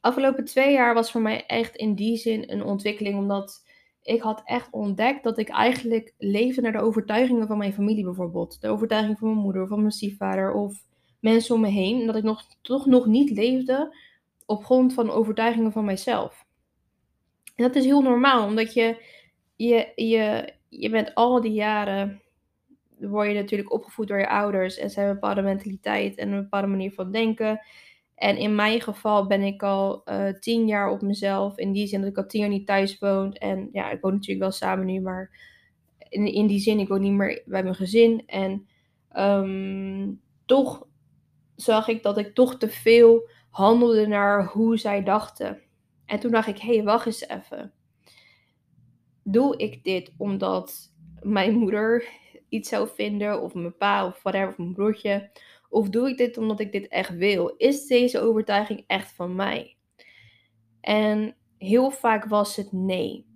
Afgelopen 0.00 0.44
twee 0.44 0.72
jaar 0.72 0.94
was 0.94 1.10
voor 1.10 1.20
mij 1.20 1.46
echt 1.46 1.76
in 1.76 1.94
die 1.94 2.16
zin 2.16 2.50
een 2.50 2.64
ontwikkeling, 2.64 3.18
omdat 3.18 3.66
ik 4.02 4.22
had 4.22 4.42
echt 4.44 4.68
ontdekt 4.70 5.24
dat 5.24 5.38
ik 5.38 5.48
eigenlijk 5.48 6.14
leefde 6.18 6.60
naar 6.60 6.72
de 6.72 6.80
overtuigingen 6.80 7.46
van 7.46 7.58
mijn 7.58 7.72
familie 7.72 8.04
bijvoorbeeld. 8.04 8.60
De 8.60 8.68
overtuiging 8.68 9.18
van 9.18 9.28
mijn 9.28 9.40
moeder, 9.40 9.66
van 9.66 9.80
mijn 9.80 9.92
stiefvader 9.92 10.52
of 10.52 10.86
mensen 11.20 11.54
om 11.54 11.60
me 11.60 11.68
heen. 11.68 12.00
En 12.00 12.06
dat 12.06 12.16
ik 12.16 12.22
nog, 12.22 12.42
toch 12.62 12.86
nog 12.86 13.06
niet 13.06 13.30
leefde 13.30 13.96
op 14.46 14.64
grond 14.64 14.94
van 14.94 15.10
overtuigingen 15.10 15.72
van 15.72 15.84
mijzelf. 15.84 16.46
En 17.54 17.64
dat 17.64 17.74
is 17.74 17.84
heel 17.84 18.02
normaal, 18.02 18.46
omdat 18.46 18.74
je, 18.74 19.02
je, 19.56 19.92
je, 19.94 20.52
je 20.68 20.90
bent 20.90 21.14
al 21.14 21.40
die 21.40 21.52
jaren, 21.52 22.20
word 22.98 23.28
je 23.28 23.34
natuurlijk 23.34 23.72
opgevoed 23.72 24.08
door 24.08 24.18
je 24.18 24.28
ouders. 24.28 24.78
En 24.78 24.90
ze 24.90 24.94
hebben 24.94 25.14
een 25.14 25.20
bepaalde 25.20 25.48
mentaliteit 25.48 26.16
en 26.16 26.32
een 26.32 26.42
bepaalde 26.42 26.66
manier 26.66 26.92
van 26.92 27.12
denken. 27.12 27.60
En 28.14 28.36
in 28.36 28.54
mijn 28.54 28.80
geval 28.80 29.26
ben 29.26 29.42
ik 29.42 29.62
al 29.62 30.02
uh, 30.04 30.28
tien 30.40 30.66
jaar 30.66 30.90
op 30.90 31.02
mezelf. 31.02 31.58
In 31.58 31.72
die 31.72 31.86
zin 31.86 32.00
dat 32.00 32.10
ik 32.10 32.16
al 32.16 32.26
tien 32.26 32.40
jaar 32.40 32.48
niet 32.48 32.66
thuis 32.66 32.98
woon. 32.98 33.32
En 33.32 33.68
ja, 33.72 33.90
ik 33.90 34.00
woon 34.00 34.12
natuurlijk 34.12 34.40
wel 34.40 34.50
samen 34.50 34.86
nu, 34.86 35.00
maar 35.00 35.30
in, 36.08 36.26
in 36.26 36.46
die 36.46 36.58
zin, 36.58 36.78
ik 36.78 36.88
woon 36.88 37.00
niet 37.00 37.12
meer 37.12 37.42
bij 37.46 37.62
mijn 37.62 37.74
gezin. 37.74 38.22
En 38.26 38.66
um, 39.16 40.20
toch 40.46 40.86
zag 41.60 41.88
ik 41.88 42.02
dat 42.02 42.18
ik 42.18 42.34
toch 42.34 42.56
te 42.56 42.68
veel 42.68 43.28
handelde 43.50 44.06
naar 44.06 44.46
hoe 44.46 44.76
zij 44.76 45.02
dachten. 45.02 45.62
En 46.06 46.20
toen 46.20 46.30
dacht 46.30 46.48
ik, 46.48 46.58
hé, 46.58 46.74
hey, 46.74 46.84
wacht 46.84 47.06
eens 47.06 47.28
even. 47.28 47.72
Doe 49.22 49.56
ik 49.56 49.84
dit 49.84 50.12
omdat 50.16 50.94
mijn 51.20 51.54
moeder 51.54 52.08
iets 52.48 52.68
zou 52.68 52.88
vinden, 52.94 53.42
of 53.42 53.54
mijn 53.54 53.76
pa, 53.76 54.06
of 54.06 54.22
whatever, 54.22 54.48
of 54.48 54.58
mijn 54.58 54.72
broertje? 54.72 55.30
Of 55.68 55.88
doe 55.88 56.08
ik 56.08 56.16
dit 56.16 56.36
omdat 56.36 56.60
ik 56.60 56.72
dit 56.72 56.88
echt 56.88 57.16
wil? 57.16 57.54
Is 57.56 57.86
deze 57.86 58.20
overtuiging 58.20 58.84
echt 58.86 59.12
van 59.12 59.34
mij? 59.34 59.76
En 60.80 61.36
heel 61.58 61.90
vaak 61.90 62.24
was 62.24 62.56
het 62.56 62.72
nee. 62.72 63.26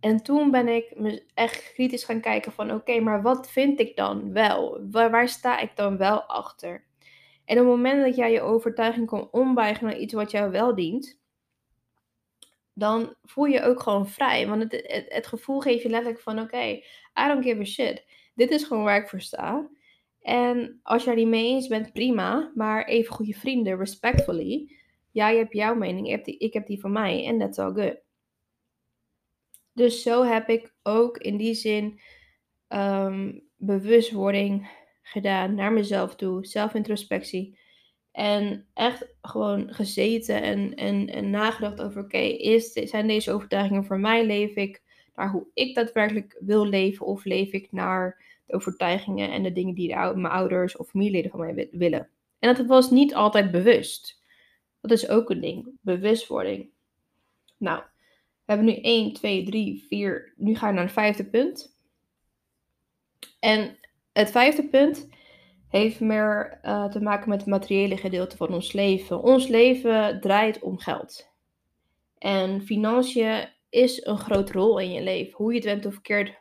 En 0.00 0.22
toen 0.22 0.50
ben 0.50 0.68
ik 0.68 0.92
me 0.96 1.24
echt 1.34 1.72
kritisch 1.72 2.04
gaan 2.04 2.20
kijken 2.20 2.52
van 2.52 2.72
oké, 2.72 3.00
maar 3.00 3.22
wat 3.22 3.50
vind 3.50 3.80
ik 3.80 3.96
dan 3.96 4.32
wel? 4.32 4.80
Waar, 4.90 5.10
waar, 5.10 5.28
sta 5.28 5.58
ik 5.58 5.76
dan 5.76 5.96
wel 5.96 6.22
achter? 6.22 6.88
En 7.50 7.58
op 7.58 7.66
het 7.66 7.74
moment 7.76 8.04
dat 8.04 8.16
jij 8.16 8.32
je 8.32 8.40
overtuiging 8.40 9.06
kan 9.06 9.28
ombuigen 9.30 9.84
naar 9.84 9.98
iets 9.98 10.12
wat 10.12 10.30
jou 10.30 10.50
wel 10.50 10.74
dient, 10.74 11.20
dan 12.72 13.14
voel 13.22 13.44
je 13.44 13.62
ook 13.62 13.80
gewoon 13.80 14.08
vrij. 14.08 14.48
Want 14.48 14.62
het, 14.62 15.06
het, 15.08 15.26
gevoel 15.26 15.60
geeft 15.60 15.82
je 15.82 15.88
letterlijk 15.88 16.22
van 16.22 16.40
oké, 16.40 16.62
I 16.62 16.82
don't 17.26 17.44
give 17.44 17.60
a 17.60 17.64
shit. 17.64 18.06
Dit 18.34 18.50
is 18.50 18.64
gewoon 18.64 18.84
waar 18.84 19.00
ik 19.00 19.08
voor 19.08 19.20
sta. 19.20 19.70
En 20.20 20.80
als 20.82 21.06
er 21.06 21.14
niet 21.14 21.26
mee 21.26 21.48
eens 21.48 21.66
bent, 21.66 21.92
prima. 21.92 22.52
Maar 22.54 22.84
even 22.84 23.14
goede 23.14 23.34
vrienden, 23.34 23.76
respectfully. 23.76 24.76
Jij 25.10 25.36
hebt 25.36 25.52
jouw 25.52 25.74
mening, 25.74 26.06
ik 26.06 26.12
heb 26.12 26.24
die, 26.24 26.38
ik 26.38 26.52
heb 26.52 26.66
die 26.66 26.80
van 26.80 26.92
mij. 26.92 27.26
En 27.26 27.38
that's 27.38 27.58
all 27.58 27.72
good. 27.72 28.00
Dus 29.72 30.02
zo 30.02 30.24
heb 30.24 30.48
ik 30.48 30.74
ook 30.82 31.18
in 31.18 31.36
die 31.36 31.54
zin 31.54 32.00
um, 32.68 33.42
bewustwording 33.56 34.70
gedaan 35.10 35.54
naar 35.54 35.72
mezelf 35.72 36.16
toe. 36.16 36.46
Zelfintrospectie. 36.46 37.58
En 38.12 38.66
echt 38.74 39.14
gewoon 39.22 39.74
gezeten 39.74 40.42
en, 40.42 40.74
en, 40.74 41.06
en 41.06 41.30
nagedacht 41.30 41.80
over: 41.80 42.02
oké, 42.02 42.18
is 42.18 42.72
zijn 42.72 43.06
deze 43.06 43.32
overtuigingen 43.32 43.84
voor 43.84 44.00
mij? 44.00 44.26
Leef 44.26 44.54
ik 44.54 44.82
naar 45.14 45.30
hoe 45.30 45.46
ik 45.54 45.74
daadwerkelijk 45.74 46.36
wil 46.40 46.66
leven? 46.66 47.06
Of 47.06 47.24
leef 47.24 47.52
ik 47.52 47.72
naar 47.72 48.24
de 48.46 48.54
overtuigingen 48.54 49.30
en 49.30 49.42
de 49.42 49.52
dingen 49.52 49.74
die 49.74 49.94
mijn 49.96 50.26
ouders 50.26 50.76
of 50.76 50.88
familieleden 50.88 51.30
van 51.30 51.40
mij 51.40 51.68
willen? 51.70 52.08
En 52.38 52.54
dat 52.54 52.66
was 52.66 52.90
niet 52.90 53.14
altijd 53.14 53.50
bewust. 53.50 54.22
Dat 54.80 54.90
is 54.90 55.08
ook 55.08 55.30
een 55.30 55.40
ding, 55.40 55.70
bewustwording. 55.80 56.68
Nou, 57.56 57.82
we 58.44 58.56
hebben 58.56 58.66
nu 58.66 58.80
1, 58.80 59.12
2, 59.12 59.44
3, 59.44 59.84
4. 59.88 60.32
Nu 60.36 60.54
ga 60.54 60.68
ik 60.68 60.74
naar 60.74 60.84
het 60.84 60.92
vijfde 60.92 61.24
punt. 61.24 61.76
En 63.40 63.78
het 64.20 64.30
vijfde 64.30 64.68
punt 64.68 65.08
heeft 65.68 66.00
meer 66.00 66.60
uh, 66.62 66.84
te 66.84 67.00
maken 67.00 67.28
met 67.28 67.40
het 67.40 67.48
materiële 67.48 67.96
gedeelte 67.96 68.36
van 68.36 68.54
ons 68.54 68.72
leven. 68.72 69.22
Ons 69.22 69.46
leven 69.46 70.20
draait 70.20 70.62
om 70.62 70.78
geld. 70.78 71.28
En 72.18 72.62
financiën 72.62 73.48
is 73.68 74.04
een 74.04 74.18
grote 74.18 74.52
rol 74.52 74.78
in 74.78 74.92
je 74.92 75.02
leven. 75.02 75.36
Hoe 75.36 75.50
je 75.50 75.56
het 75.56 75.66
went 75.66 75.86
of 75.86 75.92
verkeerd, 75.92 76.38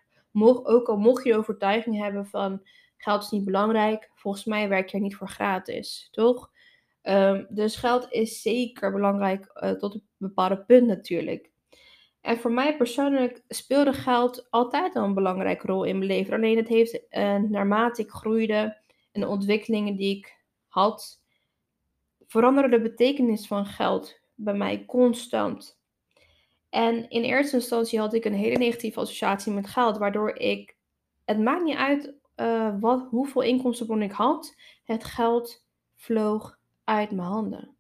ook 0.63 0.87
al 0.87 0.97
mocht 0.97 1.23
je 1.23 1.37
overtuiging 1.37 1.97
hebben 1.97 2.25
van 2.25 2.61
Geld 3.01 3.23
is 3.23 3.29
niet 3.29 3.45
belangrijk. 3.45 4.11
Volgens 4.15 4.45
mij 4.45 4.69
werk 4.69 4.89
je 4.89 4.97
er 4.97 5.03
niet 5.03 5.15
voor 5.15 5.29
gratis, 5.29 6.07
toch? 6.11 6.51
Um, 7.03 7.47
dus 7.49 7.75
geld 7.75 8.11
is 8.11 8.41
zeker 8.41 8.91
belangrijk 8.91 9.51
uh, 9.63 9.71
tot 9.71 9.93
een 9.93 10.03
bepaalde 10.17 10.63
punt 10.63 10.87
natuurlijk. 10.87 11.49
En 12.21 12.37
voor 12.37 12.51
mij 12.51 12.77
persoonlijk 12.77 13.43
speelde 13.47 13.93
geld 13.93 14.47
altijd 14.49 14.95
al 14.95 15.03
een 15.03 15.13
belangrijke 15.13 15.67
rol 15.67 15.83
in 15.83 15.97
mijn 15.97 16.09
leven. 16.09 16.33
Alleen 16.33 16.57
het 16.57 16.67
heeft 16.67 16.93
uh, 17.09 17.35
naarmate 17.35 18.01
ik 18.01 18.09
groeide 18.09 18.77
en 19.11 19.21
de 19.21 19.27
ontwikkelingen 19.27 19.95
die 19.95 20.17
ik 20.17 20.37
had, 20.67 21.21
veranderde 22.27 22.69
de 22.77 22.81
betekenis 22.81 23.47
van 23.47 23.65
geld 23.65 24.19
bij 24.35 24.53
mij 24.53 24.85
constant. 24.85 25.79
En 26.69 27.09
in 27.09 27.23
eerste 27.23 27.55
instantie 27.55 27.99
had 27.99 28.13
ik 28.13 28.25
een 28.25 28.33
hele 28.33 28.57
negatieve 28.57 28.99
associatie 28.99 29.51
met 29.51 29.67
geld, 29.67 29.97
waardoor 29.97 30.35
ik, 30.35 30.75
het 31.25 31.39
maakt 31.39 31.63
niet 31.63 31.75
uit 31.75 32.13
uh, 32.35 32.75
wat, 32.79 33.07
hoeveel 33.09 33.41
inkomstenbron 33.41 34.01
ik 34.01 34.11
had, 34.11 34.55
het 34.83 35.03
geld 35.03 35.65
vloog 35.95 36.59
uit 36.83 37.11
mijn 37.11 37.27
handen. 37.27 37.77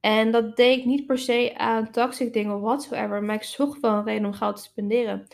En 0.00 0.30
dat 0.30 0.56
deed 0.56 0.78
ik 0.78 0.84
niet 0.84 1.06
per 1.06 1.18
se 1.18 1.54
aan 1.56 1.90
toxic 1.90 2.32
dingen 2.32 2.60
whatsoever, 2.60 3.22
maar 3.22 3.34
ik 3.34 3.42
zocht 3.42 3.80
wel 3.80 3.92
een 3.92 4.04
reden 4.04 4.26
om 4.26 4.32
geld 4.32 4.56
te 4.56 4.62
spenderen. 4.62 5.26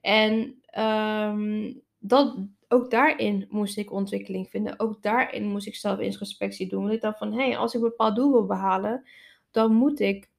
En 0.00 0.62
um, 0.78 1.82
dat, 1.98 2.36
ook 2.68 2.90
daarin 2.90 3.46
moest 3.48 3.76
ik 3.76 3.92
ontwikkeling 3.92 4.48
vinden. 4.48 4.80
Ook 4.80 5.02
daarin 5.02 5.48
moest 5.48 5.66
ik 5.66 5.76
zelf 5.76 5.98
introspectie 5.98 6.68
doen. 6.68 6.82
Want 6.82 6.94
ik 6.94 7.00
dacht 7.00 7.18
van, 7.18 7.32
hé, 7.32 7.46
hey, 7.46 7.56
als 7.56 7.74
ik 7.74 7.80
een 7.80 7.88
bepaald 7.88 8.16
doel 8.16 8.32
wil 8.32 8.46
behalen, 8.46 9.08
dan 9.50 9.74
moet 9.74 10.00
ik 10.00 10.30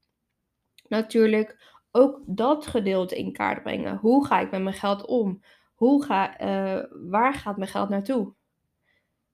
natuurlijk 0.88 1.78
ook 1.92 2.22
dat 2.26 2.68
gedeelte 2.68 3.18
in 3.18 3.34
kaart 3.34 3.64
brengen. 3.64 3.98
Hoe 3.98 4.26
ga 4.26 4.40
ik 4.40 4.52
met 4.52 4.62
mijn 4.62 4.76
geld 4.76 5.06
om? 5.06 5.44
Hoe 5.76 6.04
ga, 6.04 6.42
uh, 6.42 6.84
waar 7.10 7.34
gaat 7.34 7.58
mijn 7.58 7.70
geld 7.70 7.90
naartoe? 7.90 8.34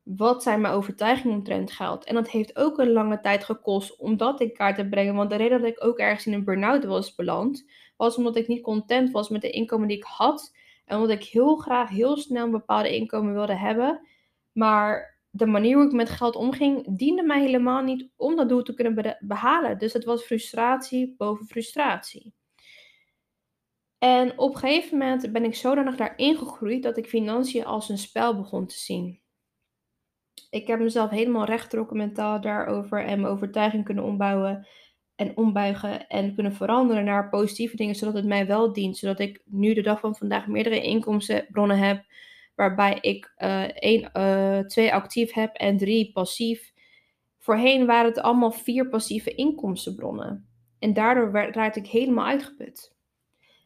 Wat 0.06 0.44
zijn 0.44 0.62
mijn 0.62 0.74
overtuigingen 0.74 1.36
omtrent 1.36 1.72
geld? 1.72 2.06
En 2.06 2.16
dat 2.16 2.30
heeft 2.30 2.58
ook 2.58 2.78
een 2.78 2.92
lange 2.92 3.20
tijd 3.20 3.44
gekost 3.44 3.96
om 3.98 4.18
dat 4.18 4.42
in 4.42 4.54
kaart 4.54 4.76
te 4.76 4.88
brengen. 4.88 5.16
Want 5.16 5.30
de 5.30 5.36
reden 5.36 5.62
dat 5.62 5.70
ik 5.70 5.84
ook 5.84 5.98
ergens 5.98 6.26
in 6.26 6.34
een 6.34 6.44
burn-out 6.44 6.86
was 6.86 7.16
beland, 7.16 7.66
was 7.98 8.16
omdat 8.16 8.36
ik 8.36 8.48
niet 8.48 8.62
content 8.62 9.12
was 9.12 9.30
met 9.30 9.42
de 9.42 9.50
inkomen 9.50 9.88
die 9.88 9.98
ik 9.98 10.04
had. 10.04 10.56
En 10.86 10.98
omdat 10.98 11.22
ik 11.22 11.24
heel 11.24 11.56
graag 11.56 11.90
heel 11.90 12.18
snel 12.18 12.46
een 12.46 12.52
bepaalde 12.52 12.96
inkomen 12.96 13.34
wilde 13.34 13.56
hebben. 13.56 14.08
Maar 14.52 15.20
de 15.30 15.46
manier 15.46 15.76
hoe 15.76 15.86
ik 15.86 15.92
met 15.92 16.10
geld 16.10 16.36
omging, 16.36 16.98
diende 16.98 17.24
mij 17.24 17.42
helemaal 17.42 17.82
niet 17.82 18.10
om 18.16 18.36
dat 18.36 18.50
doel 18.50 18.64
te 18.64 18.74
kunnen 18.74 19.18
behalen. 19.20 19.78
Dus 19.78 19.94
het 19.94 20.04
was 20.04 20.24
frustratie 20.24 21.16
boven 21.18 21.46
frustratie. 21.46 22.34
En 23.98 24.40
op 24.40 24.54
een 24.54 24.60
gegeven 24.60 24.98
moment 24.98 25.32
ben 25.32 25.44
ik 25.44 25.56
zodanig 25.56 25.96
daarin 25.96 26.38
gegroeid 26.38 26.84
dat 26.84 26.98
ik 26.98 27.08
financiën 27.08 27.66
als 27.66 27.90
een 27.90 27.98
spel 27.98 28.36
begon 28.36 28.68
te 28.68 28.78
zien. 28.78 29.24
Ik 30.50 30.68
heb 30.68 30.80
mezelf 30.80 31.10
helemaal 31.10 31.46
rechtgetrokken 31.46 31.98
mentaal 31.98 32.42
daarover 32.42 33.06
en 33.06 33.22
mijn 33.22 33.34
overtuiging 33.34 33.86
kunnen 33.86 34.04
ombouwen 34.04 34.68
en 35.16 35.38
ombuigen 35.38 36.08
en 36.08 36.34
kunnen 36.34 36.54
veranderen 36.54 37.04
naar 37.04 37.30
positieve 37.30 37.76
dingen, 37.76 37.96
zodat 37.96 38.14
het 38.14 38.26
mij 38.26 38.48
wel 38.48 38.74
dient. 38.74 38.98
Zodat 38.98 39.20
ik 39.20 39.42
nu 39.46 39.74
de 39.74 39.82
dag 39.82 40.00
van 40.00 40.16
vandaag 40.16 40.48
meerdere 40.48 40.82
inkomstenbronnen 40.82 41.78
heb, 41.78 42.04
waarbij 42.56 42.98
ik 43.02 43.34
uh, 43.38 43.64
één, 43.64 44.10
uh, 44.14 44.60
twee 44.60 44.94
actief 44.94 45.34
heb 45.34 45.56
en 45.56 45.78
drie 45.78 46.12
passief. 46.12 46.74
Voorheen 47.40 47.86
waren 47.86 48.10
het 48.10 48.20
allemaal 48.20 48.52
vier 48.52 48.90
passieve 48.90 49.36
inkomstenbronnen. 49.36 50.48
En 50.80 50.94
daardoor 50.94 51.32
werd, 51.32 51.76
ik 51.76 51.88
helemaal 51.88 52.26
uitgeput. 52.26 52.96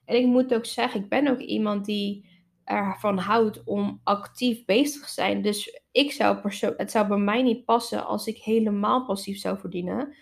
En 0.06 0.16
ik 0.16 0.26
moet 0.26 0.54
ook 0.54 0.66
zeggen, 0.66 1.02
ik 1.02 1.10
ben 1.10 1.28
ook 1.28 1.40
iemand 1.40 1.86
die 1.86 2.26
ervan 2.70 3.18
houdt 3.18 3.64
om 3.64 4.02
actief 4.04 4.66
bezig 4.66 5.06
te 5.06 5.12
zijn. 5.12 5.42
Dus 5.42 5.82
ik 5.92 6.12
zou 6.12 6.40
het 6.78 6.92
zou 6.92 7.08
bij 7.08 7.18
mij 7.18 7.42
niet 7.42 7.66
passen 7.66 8.06
als 8.06 8.28
ik 8.28 8.38
helemaal 8.38 9.06
passief 9.06 9.40
zou 9.40 9.60
verdienen. 9.60 10.16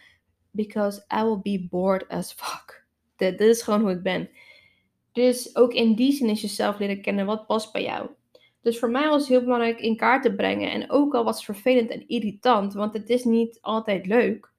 Because 0.51 1.05
I 1.19 1.23
will 1.23 1.39
be 1.41 1.67
bored 1.69 2.07
as 2.07 2.33
fuck. 2.33 2.85
Dit, 3.15 3.39
is 3.41 3.61
gewoon 3.61 3.81
hoe 3.81 3.91
ik 3.91 4.03
ben. 4.03 4.29
Dus 5.11 5.55
ook 5.55 5.73
in 5.73 5.95
die 5.95 6.11
zin 6.11 6.29
is 6.29 6.41
jezelf 6.41 6.79
leren 6.79 7.01
kennen 7.01 7.25
wat 7.25 7.47
past 7.47 7.71
bij 7.71 7.83
jou. 7.83 8.09
Dus 8.61 8.79
voor 8.79 8.89
mij 8.89 9.07
was 9.07 9.19
het 9.19 9.29
heel 9.29 9.43
belangrijk 9.43 9.79
in 9.79 9.97
kaart 9.97 10.23
te 10.23 10.35
brengen. 10.35 10.71
En 10.71 10.91
ook 10.91 11.15
al 11.15 11.23
was 11.23 11.35
het 11.35 11.45
vervelend 11.45 11.89
en 11.89 12.07
irritant, 12.07 12.73
want 12.73 12.93
het 12.93 13.09
is 13.09 13.23
niet 13.23 13.57
altijd 13.61 14.05
leuk. 14.05 14.51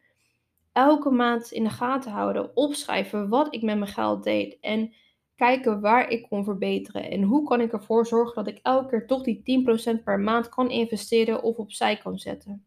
Elke 0.73 1.11
maand 1.11 1.53
in 1.53 1.65
de 1.65 1.71
gaten 1.71 2.11
houden, 2.11 2.57
opschrijven 2.57 3.29
wat 3.29 3.55
ik 3.55 3.63
met 3.63 3.79
mijn 3.79 3.91
geld 3.91 4.25
deed. 4.25 4.59
En 4.61 4.93
kijken 5.39 5.81
waar 5.81 6.11
ik 6.11 6.23
kon 6.29 6.45
verbeteren. 6.45 7.11
En 7.11 7.23
hoe 7.23 7.49
kan 7.49 7.61
ik 7.61 7.73
ervoor 7.73 8.07
zorgen 8.07 8.35
dat 8.35 8.55
ik 8.55 8.61
elke 8.63 8.89
keer 8.89 9.07
toch 9.07 9.23
die 9.23 9.67
10% 10.01 10.03
per 10.05 10.21
maand 10.21 10.49
kan 10.49 10.71
investeren 10.71 11.43
of 11.43 11.57
opzij 11.57 11.97
kan 11.97 12.19
zetten. 12.19 12.65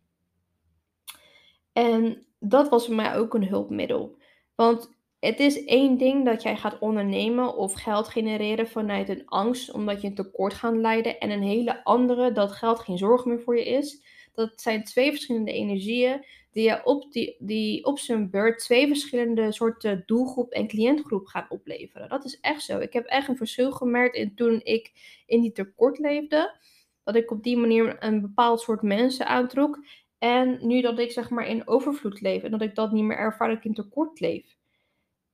En 1.73 2.25
dat 2.39 2.69
was 2.69 2.85
voor 2.85 2.95
mij 2.95 3.15
ook 3.15 3.33
een 3.33 3.47
hulpmiddel. 3.47 4.17
Want 4.55 4.91
het 5.19 5.39
is 5.39 5.65
één 5.65 5.97
ding 5.97 6.25
dat 6.25 6.43
jij 6.43 6.57
gaat 6.57 6.79
ondernemen 6.79 7.55
of 7.55 7.73
geld 7.73 8.07
genereren 8.07 8.67
vanuit 8.67 9.09
een 9.09 9.25
angst 9.25 9.71
omdat 9.71 10.01
je 10.01 10.07
een 10.07 10.15
tekort 10.15 10.53
gaat 10.53 10.75
leiden. 10.75 11.19
En 11.19 11.29
een 11.29 11.43
hele 11.43 11.83
andere 11.83 12.31
dat 12.31 12.51
geld 12.51 12.79
geen 12.79 12.97
zorg 12.97 13.25
meer 13.25 13.39
voor 13.39 13.57
je 13.57 13.65
is. 13.65 14.05
Dat 14.33 14.61
zijn 14.61 14.83
twee 14.83 15.11
verschillende 15.11 15.53
energieën 15.53 16.25
die 16.51 16.63
je 16.63 16.85
op, 16.85 17.11
die, 17.11 17.35
die 17.39 17.85
op 17.85 17.99
zijn 17.99 18.29
beurt 18.29 18.59
twee 18.59 18.87
verschillende 18.87 19.51
soorten 19.51 20.03
doelgroep 20.05 20.51
en 20.51 20.67
cliëntgroep 20.67 21.25
gaan 21.25 21.45
opleveren. 21.49 22.09
Dat 22.09 22.25
is 22.25 22.39
echt 22.39 22.63
zo. 22.63 22.79
Ik 22.79 22.93
heb 22.93 23.05
echt 23.05 23.27
een 23.27 23.37
verschil 23.37 23.71
gemerkt 23.71 24.15
in 24.15 24.35
toen 24.35 24.59
ik 24.63 24.91
in 25.25 25.41
die 25.41 25.51
tekort 25.51 25.97
leefde. 25.97 26.59
Dat 27.03 27.15
ik 27.15 27.31
op 27.31 27.43
die 27.43 27.57
manier 27.57 28.03
een 28.03 28.21
bepaald 28.21 28.61
soort 28.61 28.81
mensen 28.81 29.27
aantrok. 29.27 29.85
En 30.17 30.67
nu 30.67 30.81
dat 30.81 30.99
ik 30.99 31.11
zeg 31.11 31.29
maar 31.29 31.47
in 31.47 31.67
overvloed 31.67 32.21
leef 32.21 32.43
en 32.43 32.51
dat 32.51 32.61
ik 32.61 32.75
dat 32.75 32.91
niet 32.91 33.03
meer 33.03 33.17
ervaar 33.17 33.47
dat 33.47 33.57
ik 33.57 33.65
in 33.65 33.73
tekort 33.73 34.19
leef. 34.19 34.57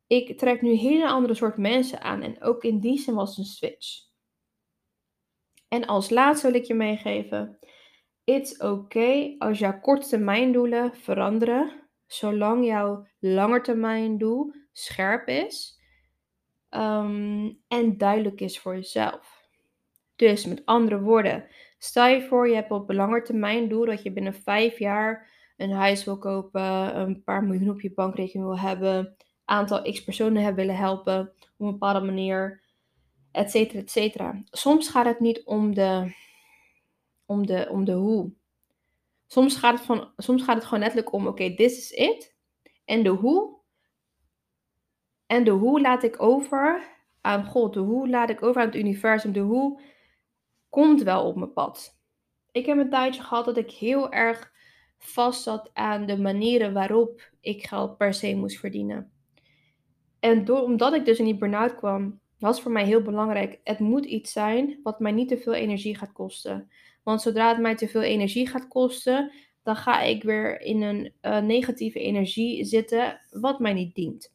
Ik 0.08 0.38
trek 0.38 0.62
nu 0.62 0.74
hele 0.74 1.08
andere 1.08 1.34
soort 1.34 1.58
mensen 1.58 2.02
aan 2.02 2.22
en 2.22 2.42
ook 2.42 2.64
in 2.64 2.80
die 2.80 2.98
zin 3.00 3.16
was 3.16 3.38
een 3.38 3.46
switch. 3.46 4.06
En 5.68 5.86
als 5.86 6.10
laatste 6.10 6.52
wil 6.52 6.62
ik 6.62 6.66
je 6.66 6.74
meegeven 6.74 7.60
It's 8.28 8.60
okay 8.62 9.36
als 9.38 9.60
jouw 9.60 9.80
korttermijndoelen 9.80 10.96
veranderen, 10.96 11.72
zolang 12.06 12.66
jouw 12.66 13.08
langetermijndoel 13.20 14.54
scherp 14.72 15.28
is 15.28 15.80
ehm, 16.70 17.52
en 17.68 17.98
duidelijk 17.98 18.42
is 18.42 18.60
voor 18.60 18.76
jezelf. 18.76 19.48
Dus 20.16 20.46
met 20.46 20.66
andere 20.66 21.02
woorden, 21.02 21.48
stel 21.78 22.08
je 22.08 22.22
voor 22.22 22.48
je 22.48 22.56
hebt 22.56 22.72
op 22.72 22.90
een 22.90 23.68
doel 23.70 23.86
dat 23.86 24.04
je 24.04 24.12
binnen 24.12 24.34
vijf 24.34 24.80
jaar 24.80 25.32
een 25.58 25.72
huis 25.72 26.04
wil 26.04 26.18
kopen, 26.18 27.00
een 27.00 27.24
paar 27.24 27.44
miljoen 27.44 27.70
op 27.70 27.82
je 27.82 27.94
bankrekening 27.94 28.48
wil 28.48 28.60
hebben, 28.60 29.16
aantal 29.46 29.82
x 29.82 30.04
personen 30.04 30.44
hebben 30.44 30.66
willen 30.66 30.82
helpen 30.82 31.20
op 31.20 31.54
een 31.58 31.72
bepaalde 31.72 32.06
manier, 32.06 32.64
et 33.32 33.52
cetera, 33.52 33.80
et 33.80 33.92
cetera. 33.92 34.42
Soms 34.46 34.90
gaat 34.90 35.06
het 35.06 35.20
niet 35.20 35.44
om 35.46 35.74
de 35.74 36.14
om 37.28 37.46
de, 37.46 37.68
om 37.70 37.86
de 37.86 37.92
hoe. 37.92 38.32
Soms 39.28 39.56
gaat, 39.56 39.78
het 39.78 39.86
van, 39.86 40.12
soms 40.18 40.44
gaat 40.44 40.56
het 40.56 40.64
gewoon 40.64 40.80
letterlijk 40.80 41.14
om, 41.14 41.28
oké, 41.28 41.56
this 41.56 41.78
is 41.78 41.92
it. 41.92 42.36
En 42.86 43.04
de 43.04 43.10
hoe. 43.10 43.56
En 45.26 45.44
de 45.44 45.52
hoe 45.52 45.82
laat 45.82 46.04
ik 46.04 46.22
over 46.22 46.96
aan 47.22 47.46
God. 47.46 47.74
De 47.74 47.80
hoe 47.80 48.10
laat 48.10 48.30
ik 48.30 48.44
over 48.44 48.62
aan 48.62 48.68
het 48.68 48.76
universum. 48.76 49.32
De 49.32 49.40
hoe 49.40 49.82
komt 50.70 51.04
wel 51.04 51.28
op 51.28 51.36
mijn 51.36 51.54
pad. 51.54 52.00
Ik 52.52 52.66
heb 52.66 52.78
een 52.78 52.90
tijdje 52.90 53.22
gehad 53.22 53.46
dat 53.46 53.58
ik 53.58 53.72
heel 53.72 54.12
erg 54.12 54.52
vast 54.98 55.44
zat 55.44 55.70
aan 55.74 56.06
de 56.06 56.18
manieren 56.18 56.74
waarop 56.74 57.32
ik 57.42 57.68
geld 57.68 57.98
per 57.98 58.14
se 58.14 58.36
moest 58.36 58.60
verdienen. 58.60 59.12
En 60.20 60.46
door, 60.46 60.62
omdat 60.62 60.94
ik 60.94 61.06
dus 61.06 61.20
in 61.20 61.26
die 61.26 61.38
burn-out 61.38 61.76
kwam, 61.76 62.20
was 62.40 62.62
voor 62.62 62.72
mij 62.72 62.86
heel 62.86 63.02
belangrijk. 63.02 63.60
Het 63.64 63.80
moet 63.80 64.06
iets 64.06 64.32
zijn 64.32 64.80
wat 64.84 65.00
mij 65.00 65.12
niet 65.12 65.28
te 65.28 65.38
veel 65.38 65.54
energie 65.54 65.98
gaat 65.98 66.12
kosten. 66.12 66.72
Want 67.08 67.22
zodra 67.22 67.50
het 67.50 67.60
mij 67.60 67.76
te 67.76 67.88
veel 67.88 68.02
energie 68.02 68.48
gaat 68.48 68.68
kosten, 68.68 69.32
dan 69.64 69.76
ga 69.76 70.02
ik 70.02 70.24
weer 70.24 70.62
in 70.62 70.82
een 70.82 71.14
uh, 71.22 71.40
negatieve 71.40 72.00
energie 72.00 72.66
zitten, 72.66 73.22
wat 73.30 73.60
mij 73.60 73.74
niet 73.74 73.96
dient. 73.96 74.34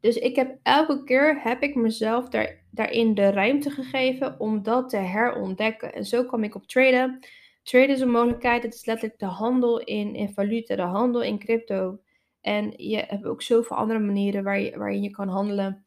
Dus 0.00 0.16
ik 0.16 0.36
heb 0.36 0.58
elke 0.62 1.04
keer 1.04 1.42
heb 1.42 1.62
ik 1.62 1.74
mezelf 1.74 2.28
daar, 2.28 2.64
daarin 2.70 3.14
de 3.14 3.30
ruimte 3.30 3.70
gegeven 3.70 4.40
om 4.40 4.62
dat 4.62 4.88
te 4.88 4.96
herontdekken. 4.96 5.92
En 5.92 6.04
zo 6.04 6.24
kwam 6.24 6.44
ik 6.44 6.54
op 6.54 6.66
traden. 6.66 7.26
Traden 7.62 7.94
is 7.94 8.00
een 8.00 8.10
mogelijkheid. 8.10 8.62
Het 8.62 8.74
is 8.74 8.84
letterlijk 8.84 9.18
de 9.18 9.26
handel 9.26 9.80
in, 9.80 10.14
in 10.14 10.32
valuta, 10.32 10.76
de 10.76 10.82
handel 10.82 11.22
in 11.22 11.38
crypto. 11.38 11.98
En 12.40 12.72
je 12.76 13.04
hebt 13.06 13.24
ook 13.24 13.42
zoveel 13.42 13.76
andere 13.76 13.98
manieren 13.98 14.44
waar 14.44 14.60
je, 14.60 14.78
waarin 14.78 15.02
je 15.02 15.10
kan 15.10 15.28
handelen 15.28 15.84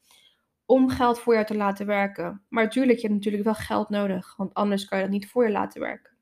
om 0.66 0.90
geld 0.90 1.20
voor 1.20 1.34
jou 1.34 1.46
te 1.46 1.56
laten 1.56 1.86
werken. 1.86 2.44
Maar 2.50 2.64
natuurlijk, 2.64 3.00
je 3.00 3.08
hebt 3.08 3.14
natuurlijk 3.14 3.44
wel 3.44 3.54
geld 3.54 3.90
nodig, 3.90 4.36
want 4.36 4.54
anders 4.54 4.86
kan 4.86 4.98
je 4.98 5.04
dat 5.04 5.14
niet 5.14 5.30
voor 5.30 5.46
je 5.46 5.52
laten 5.52 5.82
werken. 5.82 6.14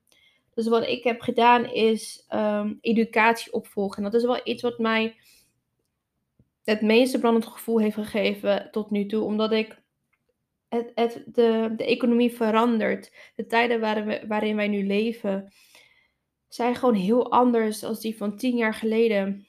Dus 0.53 0.67
wat 0.67 0.87
ik 0.87 1.03
heb 1.03 1.21
gedaan 1.21 1.65
is 1.65 2.25
um, 2.29 2.77
educatie 2.81 3.53
opvolgen. 3.53 3.97
En 3.97 4.03
dat 4.03 4.13
is 4.13 4.27
wel 4.27 4.41
iets 4.43 4.61
wat 4.61 4.77
mij 4.77 5.15
het 6.63 6.81
meeste 6.81 7.19
brandend 7.19 7.45
gevoel 7.45 7.79
heeft 7.79 7.95
gegeven 7.95 8.67
tot 8.71 8.91
nu 8.91 9.05
toe, 9.05 9.23
omdat 9.23 9.51
ik 9.51 9.81
het, 10.69 10.91
het, 10.95 11.23
de, 11.25 11.73
de 11.77 11.85
economie 11.85 12.31
verandert. 12.31 13.31
De 13.35 13.45
tijden 13.45 13.79
waarin, 13.79 14.27
waarin 14.27 14.55
wij 14.55 14.67
nu 14.67 14.85
leven 14.85 15.53
zijn 16.47 16.75
gewoon 16.75 16.95
heel 16.95 17.31
anders 17.31 17.79
dan 17.79 17.95
die 17.99 18.17
van 18.17 18.37
tien 18.37 18.57
jaar 18.57 18.73
geleden. 18.73 19.47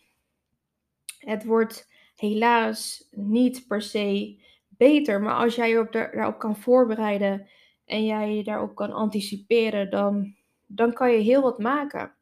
Het 1.18 1.44
wordt 1.44 1.88
helaas 2.14 3.08
niet 3.10 3.66
per 3.66 3.82
se 3.82 4.42
beter, 4.76 5.20
maar 5.20 5.34
als 5.34 5.54
jij 5.54 5.70
je 5.70 5.78
op 5.78 5.92
daarop 5.92 6.38
kan 6.38 6.56
voorbereiden 6.56 7.48
en 7.84 8.04
jij 8.04 8.34
je 8.34 8.44
daarop 8.44 8.74
kan 8.74 8.92
anticiperen, 8.92 9.90
dan, 9.90 10.34
dan 10.66 10.92
kan 10.92 11.12
je 11.12 11.18
heel 11.18 11.42
wat 11.42 11.58
maken. 11.58 12.14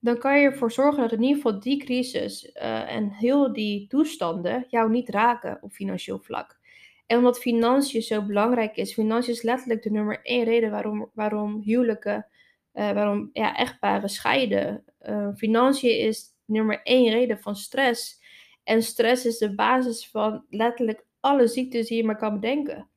Dan 0.00 0.18
kan 0.18 0.40
je 0.40 0.46
ervoor 0.46 0.72
zorgen 0.72 1.02
dat 1.02 1.12
in 1.12 1.22
ieder 1.22 1.36
geval 1.36 1.60
die 1.60 1.84
crisis 1.84 2.44
uh, 2.54 2.94
en 2.94 3.10
heel 3.10 3.52
die 3.52 3.86
toestanden 3.86 4.66
jou 4.68 4.90
niet 4.90 5.08
raken 5.08 5.58
op 5.60 5.72
financieel 5.72 6.18
vlak. 6.18 6.58
En 7.06 7.16
omdat 7.16 7.38
financiën 7.38 8.02
zo 8.02 8.22
belangrijk 8.22 8.76
is, 8.76 8.92
financiën 8.92 9.32
is 9.32 9.42
letterlijk 9.42 9.82
de 9.82 9.90
nummer 9.90 10.20
één 10.22 10.44
reden 10.44 10.70
waarom, 10.70 11.10
waarom 11.14 11.60
huwelijken, 11.62 12.26
uh, 12.74 12.92
waarom 12.92 13.30
ja, 13.32 13.56
echtparen 13.56 14.08
scheiden. 14.08 14.84
Uh, 15.02 15.28
financiën 15.36 15.98
is 15.98 16.26
nummer 16.44 16.80
één 16.82 17.10
reden 17.10 17.38
van 17.38 17.56
stress. 17.56 18.20
En 18.64 18.82
stress 18.82 19.26
is 19.26 19.38
de 19.38 19.54
basis 19.54 20.10
van 20.10 20.44
letterlijk 20.50 21.06
alle 21.28 21.46
ziektes 21.46 21.88
die 21.88 21.96
je 21.96 22.04
maar 22.04 22.16
kan 22.16 22.34
bedenken. 22.34 22.88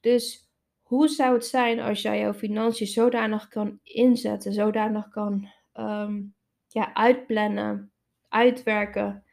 Dus 0.00 0.50
hoe 0.82 1.08
zou 1.08 1.34
het 1.34 1.46
zijn 1.46 1.80
als 1.80 2.02
jij 2.02 2.18
jouw 2.18 2.34
financiën 2.34 2.86
zodanig 2.86 3.48
kan 3.48 3.78
inzetten, 3.82 4.52
zodanig 4.52 5.08
kan 5.08 5.48
um, 5.74 6.34
ja, 6.68 6.94
uitplannen, 6.94 7.92
uitwerken, 8.28 9.24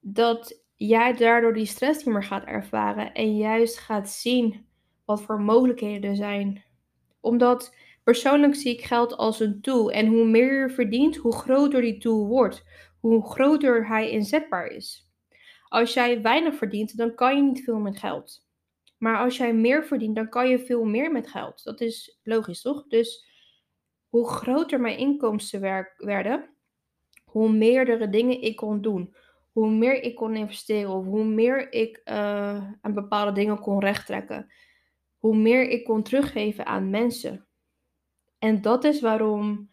dat 0.00 0.62
jij 0.76 1.12
daardoor 1.12 1.54
die 1.54 1.66
stress 1.66 2.04
niet 2.04 2.14
meer 2.14 2.24
gaat 2.24 2.44
ervaren 2.44 3.12
en 3.12 3.36
juist 3.36 3.78
gaat 3.78 4.10
zien 4.10 4.66
wat 5.04 5.22
voor 5.22 5.40
mogelijkheden 5.40 6.10
er 6.10 6.16
zijn. 6.16 6.64
Omdat 7.20 7.74
persoonlijk 8.04 8.54
zie 8.54 8.72
ik 8.72 8.84
geld 8.84 9.16
als 9.16 9.40
een 9.40 9.60
tool 9.60 9.90
en 9.90 10.06
hoe 10.06 10.24
meer 10.24 10.60
je 10.60 10.74
verdient, 10.74 11.16
hoe 11.16 11.34
groter 11.34 11.80
die 11.80 11.98
tool 11.98 12.26
wordt, 12.26 12.64
hoe 13.00 13.30
groter 13.30 13.88
hij 13.88 14.10
inzetbaar 14.10 14.66
is. 14.66 15.11
Als 15.72 15.94
jij 15.94 16.22
weinig 16.22 16.54
verdient, 16.54 16.96
dan 16.96 17.14
kan 17.14 17.36
je 17.36 17.42
niet 17.42 17.64
veel 17.64 17.78
met 17.78 17.98
geld. 17.98 18.46
Maar 18.98 19.18
als 19.18 19.36
jij 19.36 19.54
meer 19.54 19.84
verdient, 19.84 20.16
dan 20.16 20.28
kan 20.28 20.48
je 20.48 20.58
veel 20.58 20.84
meer 20.84 21.12
met 21.12 21.28
geld. 21.28 21.64
Dat 21.64 21.80
is 21.80 22.20
logisch, 22.22 22.62
toch? 22.62 22.86
Dus 22.88 23.26
hoe 24.08 24.28
groter 24.28 24.80
mijn 24.80 24.98
inkomsten 24.98 25.60
werden, 25.96 26.50
hoe 27.24 27.52
meerdere 27.52 28.08
dingen 28.08 28.42
ik 28.42 28.56
kon 28.56 28.80
doen 28.80 29.14
hoe 29.52 29.70
meer 29.70 30.02
ik 30.02 30.14
kon 30.14 30.36
investeren 30.36 30.90
of 30.90 31.04
hoe 31.04 31.24
meer 31.24 31.72
ik 31.72 32.00
uh, 32.04 32.72
aan 32.80 32.94
bepaalde 32.94 33.32
dingen 33.32 33.58
kon 33.58 33.80
rechttrekken, 33.80 34.52
hoe 35.18 35.36
meer 35.36 35.68
ik 35.68 35.84
kon 35.84 36.02
teruggeven 36.02 36.66
aan 36.66 36.90
mensen. 36.90 37.46
En 38.38 38.60
dat 38.60 38.84
is 38.84 39.00
waarom 39.00 39.70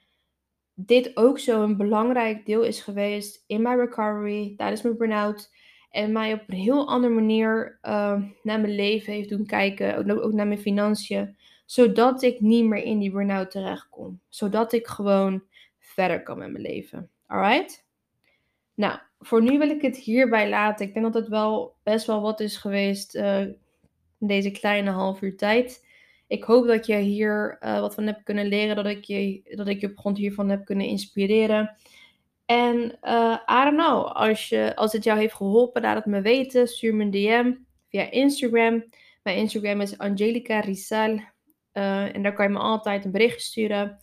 dit 0.73 1.17
ook 1.17 1.39
zo'n 1.39 1.77
belangrijk 1.77 2.45
deel 2.45 2.63
is 2.63 2.81
geweest 2.81 3.43
in 3.47 3.61
mijn 3.61 3.77
recovery, 3.77 4.53
tijdens 4.57 4.81
mijn 4.81 4.97
burn-out. 4.97 5.57
En 5.89 6.11
mij 6.11 6.33
op 6.33 6.41
een 6.47 6.57
heel 6.57 6.87
andere 6.87 7.13
manier 7.13 7.79
uh, 7.81 8.21
naar 8.43 8.59
mijn 8.59 8.75
leven 8.75 9.13
heeft 9.13 9.29
doen 9.29 9.45
kijken, 9.45 10.21
ook, 10.23 10.33
naar 10.33 10.47
mijn 10.47 10.59
financiën. 10.59 11.37
Zodat 11.65 12.21
ik 12.21 12.39
niet 12.39 12.65
meer 12.65 12.83
in 12.83 12.99
die 12.99 13.11
burn-out 13.11 13.51
terecht 13.51 13.89
kom. 13.89 14.19
Zodat 14.27 14.73
ik 14.73 14.87
gewoon 14.87 15.43
verder 15.79 16.23
kan 16.23 16.37
met 16.37 16.51
mijn 16.51 16.63
leven. 16.63 17.09
Alright? 17.25 17.87
Nou, 18.73 18.99
voor 19.19 19.41
nu 19.41 19.57
wil 19.57 19.69
ik 19.69 19.81
het 19.81 19.97
hierbij 19.97 20.49
laten. 20.49 20.87
Ik 20.87 20.93
denk 20.93 21.05
dat 21.05 21.21
het 21.21 21.27
wel 21.27 21.75
best 21.83 22.05
wel 22.05 22.21
wat 22.21 22.39
is 22.39 22.57
geweest 22.57 23.15
uh, 23.15 23.41
in 24.19 24.27
deze 24.27 24.51
kleine 24.51 24.89
half 24.89 25.21
uur 25.21 25.37
tijd. 25.37 25.87
Ik 26.27 26.43
hoop 26.43 26.67
dat 26.67 26.85
je 26.85 26.95
hier 26.95 27.57
uh, 27.61 27.79
wat 27.79 27.95
van 27.95 28.05
hebt 28.05 28.23
kunnen 28.23 28.47
leren, 28.47 28.75
dat 28.75 28.85
ik 28.85 29.03
je, 29.03 29.41
dat 29.55 29.67
ik 29.67 29.81
je 29.81 29.87
op 29.87 29.97
grond 29.97 30.17
hiervan 30.17 30.49
heb 30.49 30.65
kunnen 30.65 30.87
inspireren. 30.87 31.75
En 32.49 32.97
uh, 33.03 33.37
I 33.49 33.63
don't 33.63 33.77
know, 33.77 34.05
als, 34.05 34.49
je, 34.49 34.75
als 34.75 34.91
het 34.91 35.03
jou 35.03 35.19
heeft 35.19 35.33
geholpen, 35.33 35.81
laat 35.81 35.95
het 35.95 36.05
me 36.05 36.21
weten. 36.21 36.67
Stuur 36.67 36.95
me 36.95 37.03
een 37.03 37.11
DM 37.11 37.53
via 37.89 38.11
Instagram. 38.11 38.83
Mijn 39.23 39.37
Instagram 39.37 39.81
is 39.81 39.97
Angelica 39.97 40.59
Rizal. 40.59 41.19
en 41.71 42.21
daar 42.21 42.33
kan 42.33 42.45
je 42.45 42.51
me 42.51 42.59
altijd 42.59 43.05
een 43.05 43.11
bericht 43.11 43.41
sturen. 43.41 43.97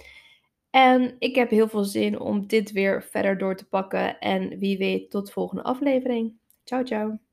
En 0.71 1.17
ik 1.19 1.35
heb 1.35 1.51
heel 1.51 1.69
veel 1.69 1.85
zin 1.85 2.21
om 2.21 2.47
dit 2.47 2.73
weer 2.73 3.03
verder 3.03 3.39
door 3.39 3.57
te 3.57 3.69
pakken. 3.69 4.19
En 4.19 4.59
wie 4.59 4.79
weet, 4.79 5.11
tot 5.11 5.27
de 5.27 5.33
volgende 5.33 5.63
aflevering. 5.63 6.33
Ciao, 6.65 6.85
ciao. 6.85 7.26